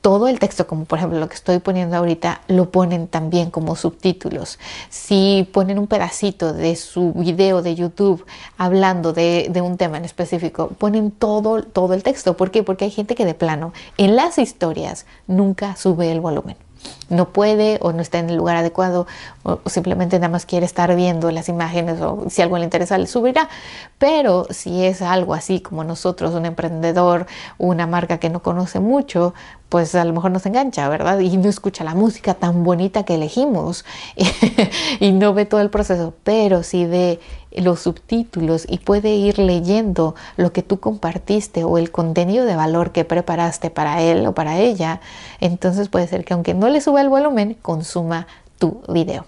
todo 0.02 0.26
el 0.26 0.40
texto, 0.40 0.66
como 0.66 0.84
por 0.84 0.98
ejemplo 0.98 1.18
lo 1.20 1.28
que 1.28 1.36
estoy 1.36 1.60
poniendo 1.60 1.96
ahorita, 1.96 2.42
lo 2.48 2.70
ponen 2.70 3.06
también 3.06 3.50
como 3.50 3.76
subtítulos. 3.76 4.58
Si 4.90 5.48
ponen 5.52 5.78
un 5.78 5.86
pedacito 5.86 6.52
de 6.52 6.74
su 6.74 7.12
video 7.12 7.62
de 7.62 7.76
YouTube 7.76 8.26
hablando 8.58 9.12
de, 9.12 9.50
un 9.62 9.76
tema 9.76 9.96
en 9.96 10.04
específico, 10.04 10.68
ponen 10.76 11.12
todo, 11.12 11.62
todo 11.62 11.94
el 11.94 12.02
texto. 12.02 12.36
¿Por 12.36 12.50
qué? 12.50 12.64
Porque 12.64 12.84
hay 12.84 12.90
gente 12.90 13.14
que 13.14 13.24
de 13.24 13.34
plano 13.34 13.72
en 13.96 14.16
las 14.16 14.38
historias 14.38 15.06
nunca 15.28 15.76
sube 15.76 16.10
el 16.10 16.20
volumen 16.20 16.56
no 17.12 17.28
puede 17.28 17.78
o 17.80 17.92
no 17.92 18.00
está 18.00 18.18
en 18.18 18.30
el 18.30 18.36
lugar 18.36 18.56
adecuado 18.56 19.06
o, 19.42 19.60
simplemente 19.66 20.18
nada 20.18 20.30
más 20.30 20.46
quiere 20.46 20.66
estar 20.66 20.94
viendo 20.96 21.30
las 21.30 21.48
imágenes 21.48 22.00
o 22.00 22.24
si 22.28 22.42
algo 22.42 22.58
le 22.58 22.64
interesa 22.64 22.98
le 22.98 23.06
subirá. 23.06 23.48
Pero 23.98 24.46
si 24.50 24.84
es 24.84 25.02
algo 25.02 25.34
así 25.34 25.60
como 25.60 25.84
nosotros, 25.84 26.34
un 26.34 26.46
emprendedor, 26.46 27.26
una 27.58 27.86
marca 27.86 28.18
que 28.18 28.30
no 28.30 28.42
conoce 28.42 28.80
mucho, 28.80 29.34
pues 29.68 29.94
a 29.94 30.04
lo 30.04 30.12
mejor 30.12 30.30
nos 30.30 30.44
engancha, 30.44 30.86
¿verdad? 30.88 31.20
Y 31.20 31.36
no 31.38 31.48
escucha 31.48 31.82
la 31.82 31.94
música 31.94 32.34
tan 32.34 32.62
bonita 32.62 33.04
que 33.04 33.14
elegimos 33.14 33.86
y 35.00 35.12
no 35.12 35.32
ve 35.32 35.46
todo 35.46 35.62
el 35.62 35.70
proceso, 35.70 36.12
pero 36.24 36.62
si 36.62 36.84
ve 36.84 37.20
los 37.56 37.80
subtítulos 37.80 38.66
y 38.68 38.78
puede 38.78 39.14
ir 39.14 39.38
leyendo 39.38 40.14
lo 40.36 40.52
que 40.52 40.62
tú 40.62 40.78
compartiste 40.80 41.64
o 41.64 41.78
el 41.78 41.90
contenido 41.90 42.44
de 42.44 42.56
valor 42.56 42.92
que 42.92 43.04
preparaste 43.04 43.70
para 43.70 44.02
él 44.02 44.26
o 44.26 44.34
para 44.34 44.58
ella, 44.58 45.00
entonces 45.40 45.88
puede 45.88 46.06
ser 46.06 46.24
que 46.24 46.34
aunque 46.34 46.54
no 46.54 46.68
le 46.68 46.80
suba 46.80 47.01
el 47.02 47.08
volumen, 47.10 47.56
consuma 47.60 48.26
tu 48.58 48.80
video. 48.88 49.26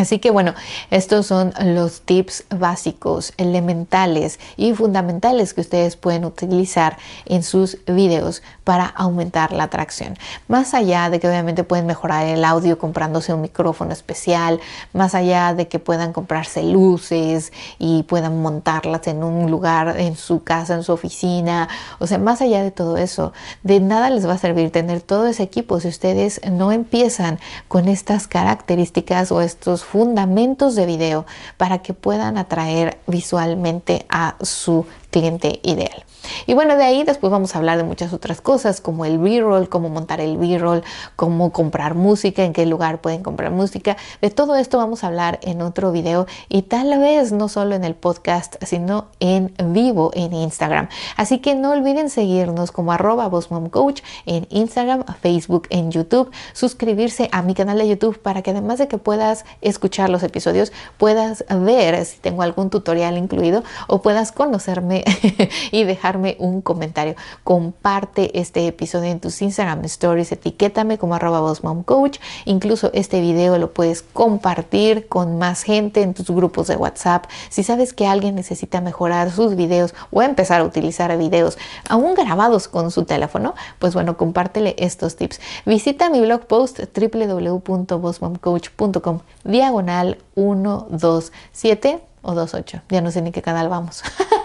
Así 0.00 0.18
que 0.18 0.30
bueno, 0.30 0.54
estos 0.90 1.26
son 1.26 1.52
los 1.62 2.00
tips 2.00 2.44
básicos, 2.48 3.34
elementales 3.36 4.40
y 4.56 4.72
fundamentales 4.72 5.52
que 5.52 5.60
ustedes 5.60 5.96
pueden 5.96 6.24
utilizar 6.24 6.96
en 7.26 7.42
sus 7.42 7.76
videos 7.86 8.42
para 8.64 8.86
aumentar 8.86 9.52
la 9.52 9.64
atracción. 9.64 10.16
Más 10.48 10.72
allá 10.72 11.10
de 11.10 11.20
que 11.20 11.28
obviamente 11.28 11.64
pueden 11.64 11.84
mejorar 11.84 12.24
el 12.26 12.46
audio 12.46 12.78
comprándose 12.78 13.34
un 13.34 13.42
micrófono 13.42 13.92
especial, 13.92 14.58
más 14.94 15.14
allá 15.14 15.52
de 15.52 15.68
que 15.68 15.78
puedan 15.78 16.14
comprarse 16.14 16.62
luces 16.62 17.52
y 17.78 18.04
puedan 18.04 18.40
montarlas 18.40 19.06
en 19.06 19.22
un 19.22 19.50
lugar, 19.50 20.00
en 20.00 20.16
su 20.16 20.42
casa, 20.44 20.72
en 20.74 20.82
su 20.82 20.92
oficina, 20.92 21.68
o 21.98 22.06
sea, 22.06 22.16
más 22.16 22.40
allá 22.40 22.62
de 22.62 22.70
todo 22.70 22.96
eso, 22.96 23.34
de 23.64 23.80
nada 23.80 24.08
les 24.08 24.26
va 24.26 24.32
a 24.32 24.38
servir 24.38 24.70
tener 24.70 25.02
todo 25.02 25.26
ese 25.26 25.42
equipo 25.42 25.78
si 25.78 25.88
ustedes 25.88 26.40
no 26.50 26.72
empiezan 26.72 27.38
con 27.68 27.86
estas 27.86 28.26
características 28.26 29.30
o 29.30 29.42
estos 29.42 29.89
fundamentos 29.90 30.76
de 30.76 30.86
video 30.86 31.26
para 31.56 31.78
que 31.78 31.94
puedan 31.94 32.38
atraer 32.38 32.98
visualmente 33.08 34.06
a 34.08 34.36
su 34.40 34.86
cliente 35.10 35.60
ideal. 35.62 36.04
Y 36.46 36.54
bueno, 36.54 36.76
de 36.76 36.84
ahí 36.84 37.04
después 37.04 37.30
vamos 37.30 37.54
a 37.54 37.58
hablar 37.58 37.76
de 37.78 37.84
muchas 37.84 38.12
otras 38.12 38.40
cosas, 38.40 38.80
como 38.80 39.04
el 39.04 39.18
B-roll, 39.18 39.68
cómo 39.68 39.88
montar 39.88 40.20
el 40.20 40.36
B-roll, 40.36 40.82
cómo 41.16 41.52
comprar 41.52 41.94
música, 41.94 42.44
en 42.44 42.52
qué 42.52 42.66
lugar 42.66 43.00
pueden 43.00 43.22
comprar 43.22 43.50
música. 43.50 43.96
De 44.20 44.30
todo 44.30 44.56
esto 44.56 44.78
vamos 44.78 45.02
a 45.02 45.08
hablar 45.08 45.38
en 45.42 45.62
otro 45.62 45.92
video 45.92 46.26
y 46.48 46.62
tal 46.62 46.98
vez 46.98 47.32
no 47.32 47.48
solo 47.48 47.74
en 47.74 47.84
el 47.84 47.94
podcast, 47.94 48.56
sino 48.64 49.06
en 49.18 49.52
vivo 49.72 50.10
en 50.14 50.32
Instagram. 50.32 50.88
Así 51.16 51.38
que 51.38 51.54
no 51.54 51.72
olviden 51.72 52.10
seguirnos 52.10 52.72
como 52.72 52.92
arroba 52.92 53.30
Coach 53.70 54.02
en 54.26 54.46
Instagram, 54.50 55.04
Facebook, 55.20 55.66
en 55.70 55.90
YouTube, 55.90 56.30
suscribirse 56.52 57.28
a 57.32 57.42
mi 57.42 57.54
canal 57.54 57.78
de 57.78 57.88
YouTube 57.88 58.18
para 58.18 58.42
que 58.42 58.50
además 58.50 58.78
de 58.78 58.88
que 58.88 58.98
puedas 58.98 59.44
escuchar 59.60 60.10
los 60.10 60.22
episodios, 60.22 60.72
puedas 60.98 61.44
ver 61.48 62.04
si 62.04 62.18
tengo 62.18 62.42
algún 62.42 62.70
tutorial 62.70 63.16
incluido 63.18 63.62
o 63.86 64.02
puedas 64.02 64.32
conocerme 64.32 64.99
y 65.70 65.84
dejarme 65.84 66.36
un 66.38 66.60
comentario. 66.60 67.14
Comparte 67.44 68.38
este 68.38 68.66
episodio 68.66 69.10
en 69.10 69.20
tus 69.20 69.40
Instagram 69.42 69.84
Stories, 69.84 70.32
etiquétame 70.32 70.98
como 70.98 71.14
arroba 71.14 71.40
coach. 71.84 72.18
Incluso 72.44 72.90
este 72.94 73.20
video 73.20 73.58
lo 73.58 73.72
puedes 73.72 74.02
compartir 74.02 75.06
con 75.08 75.38
más 75.38 75.62
gente 75.62 76.02
en 76.02 76.14
tus 76.14 76.30
grupos 76.30 76.68
de 76.68 76.76
WhatsApp. 76.76 77.26
Si 77.48 77.62
sabes 77.62 77.92
que 77.92 78.06
alguien 78.06 78.34
necesita 78.34 78.80
mejorar 78.80 79.30
sus 79.30 79.56
videos 79.56 79.94
o 80.10 80.22
empezar 80.22 80.60
a 80.60 80.64
utilizar 80.64 81.16
videos 81.16 81.58
aún 81.88 82.14
grabados 82.14 82.68
con 82.68 82.90
su 82.90 83.04
teléfono, 83.04 83.54
pues 83.78 83.94
bueno, 83.94 84.16
compártele 84.16 84.74
estos 84.78 85.16
tips. 85.16 85.40
Visita 85.66 86.10
mi 86.10 86.20
blog 86.20 86.46
post 86.46 86.80
www.bossmomcoach.com 86.80 89.20
diagonal 89.44 90.18
127 90.34 92.00
o 92.22 92.34
28, 92.34 92.82
ya 92.88 93.00
no 93.00 93.10
sé 93.10 93.22
ni 93.22 93.32
qué 93.32 93.42
canal 93.42 93.68
vamos. 93.68 94.02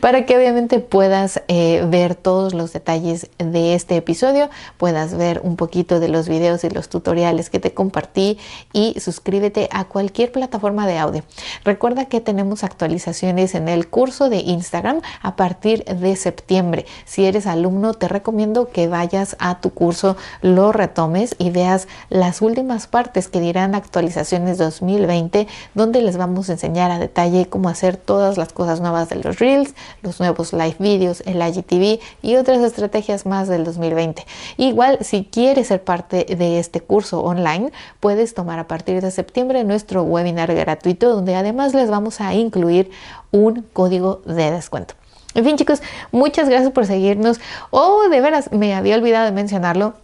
para 0.00 0.26
que 0.26 0.36
obviamente 0.36 0.80
puedas 0.80 1.42
eh, 1.48 1.84
ver 1.88 2.14
todos 2.14 2.54
los 2.54 2.72
detalles 2.72 3.28
de 3.38 3.74
este 3.74 3.96
episodio, 3.96 4.50
puedas 4.76 5.16
ver 5.16 5.40
un 5.42 5.56
poquito 5.56 6.00
de 6.00 6.08
los 6.08 6.28
videos 6.28 6.64
y 6.64 6.70
los 6.70 6.88
tutoriales 6.88 7.50
que 7.50 7.60
te 7.60 7.74
compartí 7.74 8.38
y 8.72 8.98
suscríbete 9.00 9.68
a 9.72 9.84
cualquier 9.84 10.32
plataforma 10.32 10.86
de 10.86 10.98
audio. 10.98 11.22
Recuerda 11.64 12.06
que 12.06 12.20
tenemos 12.20 12.64
actualizaciones 12.64 13.54
en 13.54 13.68
el 13.68 13.88
curso 13.88 14.28
de 14.28 14.38
Instagram 14.38 15.00
a 15.22 15.36
partir 15.36 15.84
de 15.84 16.16
septiembre. 16.16 16.86
Si 17.04 17.24
eres 17.24 17.46
alumno, 17.46 17.94
te 17.94 18.08
recomiendo 18.08 18.68
que 18.68 18.88
vayas 18.88 19.36
a 19.38 19.60
tu 19.60 19.70
curso, 19.70 20.16
lo 20.42 20.72
retomes 20.72 21.36
y 21.38 21.50
veas 21.50 21.88
las 22.08 22.42
últimas 22.42 22.86
partes 22.86 23.28
que 23.28 23.40
dirán 23.40 23.74
actualizaciones 23.74 24.58
2020, 24.58 25.46
donde 25.74 26.02
les 26.02 26.16
vamos 26.16 26.48
a 26.48 26.52
enseñar 26.52 26.90
a 26.90 26.98
detalle 26.98 27.46
cómo 27.46 27.68
hacer 27.68 27.96
todas 27.96 28.36
las 28.36 28.52
cosas 28.52 28.80
nuevas 28.80 29.08
de 29.08 29.16
los 29.16 29.38
Reels, 29.38 29.74
los 30.02 30.20
nuevos 30.20 30.52
live 30.52 30.76
videos, 30.78 31.22
el 31.26 31.40
IGTV 31.40 32.00
y 32.22 32.36
otras 32.36 32.60
estrategias 32.60 33.26
más 33.26 33.48
del 33.48 33.64
2020. 33.64 34.26
Igual, 34.56 34.98
si 35.02 35.24
quieres 35.24 35.68
ser 35.68 35.82
parte 35.82 36.24
de 36.24 36.58
este 36.58 36.80
curso 36.80 37.20
online, 37.20 37.72
puedes 38.00 38.34
tomar 38.34 38.58
a 38.58 38.68
partir 38.68 39.00
de 39.00 39.10
septiembre 39.10 39.64
nuestro 39.64 40.02
webinar 40.02 40.54
gratuito, 40.54 41.10
donde 41.10 41.34
además 41.34 41.74
les 41.74 41.90
vamos 41.90 42.20
a 42.20 42.34
incluir 42.34 42.90
un 43.30 43.66
código 43.72 44.22
de 44.24 44.50
descuento. 44.50 44.94
En 45.34 45.44
fin, 45.44 45.56
chicos, 45.56 45.82
muchas 46.10 46.48
gracias 46.48 46.72
por 46.72 46.86
seguirnos. 46.86 47.38
Oh, 47.70 48.08
de 48.08 48.20
veras, 48.20 48.50
me 48.50 48.74
había 48.74 48.96
olvidado 48.96 49.26
de 49.26 49.32
mencionarlo 49.32 49.94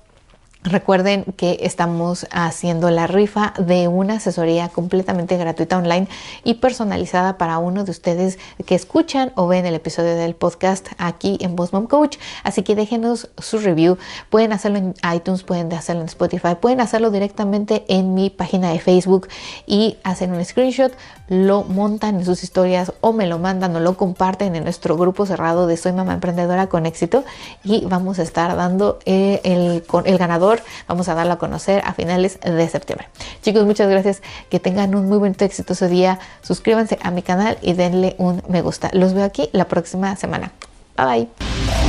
Recuerden 0.66 1.24
que 1.36 1.58
estamos 1.60 2.26
haciendo 2.30 2.88
la 2.88 3.06
rifa 3.06 3.52
de 3.58 3.86
una 3.86 4.14
asesoría 4.14 4.70
completamente 4.70 5.36
gratuita 5.36 5.76
online 5.76 6.08
y 6.42 6.54
personalizada 6.54 7.36
para 7.36 7.58
uno 7.58 7.84
de 7.84 7.90
ustedes 7.90 8.38
que 8.64 8.74
escuchan 8.74 9.30
o 9.34 9.46
ven 9.46 9.66
el 9.66 9.74
episodio 9.74 10.16
del 10.16 10.34
podcast 10.34 10.88
aquí 10.96 11.36
en 11.42 11.54
Boss 11.54 11.74
Mom 11.74 11.86
Coach. 11.86 12.16
Así 12.44 12.62
que 12.62 12.74
déjenos 12.74 13.28
su 13.36 13.58
review. 13.58 13.98
Pueden 14.30 14.54
hacerlo 14.54 14.78
en 14.78 14.94
iTunes, 15.14 15.42
pueden 15.42 15.70
hacerlo 15.74 16.00
en 16.00 16.08
Spotify, 16.08 16.54
pueden 16.58 16.80
hacerlo 16.80 17.10
directamente 17.10 17.84
en 17.88 18.14
mi 18.14 18.30
página 18.30 18.70
de 18.70 18.78
Facebook 18.78 19.28
y 19.66 19.98
hacen 20.02 20.32
un 20.32 20.42
screenshot, 20.42 20.94
lo 21.28 21.64
montan 21.64 22.14
en 22.14 22.24
sus 22.24 22.42
historias 22.42 22.90
o 23.02 23.12
me 23.12 23.26
lo 23.26 23.38
mandan 23.38 23.76
o 23.76 23.80
lo 23.80 23.98
comparten 23.98 24.56
en 24.56 24.64
nuestro 24.64 24.96
grupo 24.96 25.26
cerrado 25.26 25.66
de 25.66 25.76
Soy 25.76 25.92
Mamá 25.92 26.14
Emprendedora 26.14 26.68
con 26.68 26.86
éxito 26.86 27.22
y 27.64 27.84
vamos 27.84 28.18
a 28.18 28.22
estar 28.22 28.56
dando 28.56 28.98
eh, 29.04 29.42
el, 29.44 29.84
el 30.06 30.16
ganador 30.18 30.53
Vamos 30.88 31.08
a 31.08 31.14
darlo 31.14 31.34
a 31.34 31.38
conocer 31.38 31.82
a 31.84 31.92
finales 31.92 32.38
de 32.40 32.68
septiembre. 32.68 33.08
Chicos, 33.42 33.64
muchas 33.64 33.88
gracias. 33.88 34.22
Que 34.50 34.60
tengan 34.60 34.94
un 34.94 35.08
muy 35.08 35.18
buen 35.18 35.34
exitoso 35.38 35.88
día. 35.88 36.18
Suscríbanse 36.42 36.98
a 37.02 37.10
mi 37.10 37.22
canal 37.22 37.58
y 37.62 37.72
denle 37.74 38.14
un 38.18 38.42
me 38.48 38.62
gusta. 38.62 38.90
Los 38.92 39.14
veo 39.14 39.24
aquí 39.24 39.48
la 39.52 39.66
próxima 39.66 40.16
semana. 40.16 40.52
Bye 40.96 41.06
bye. 41.06 41.83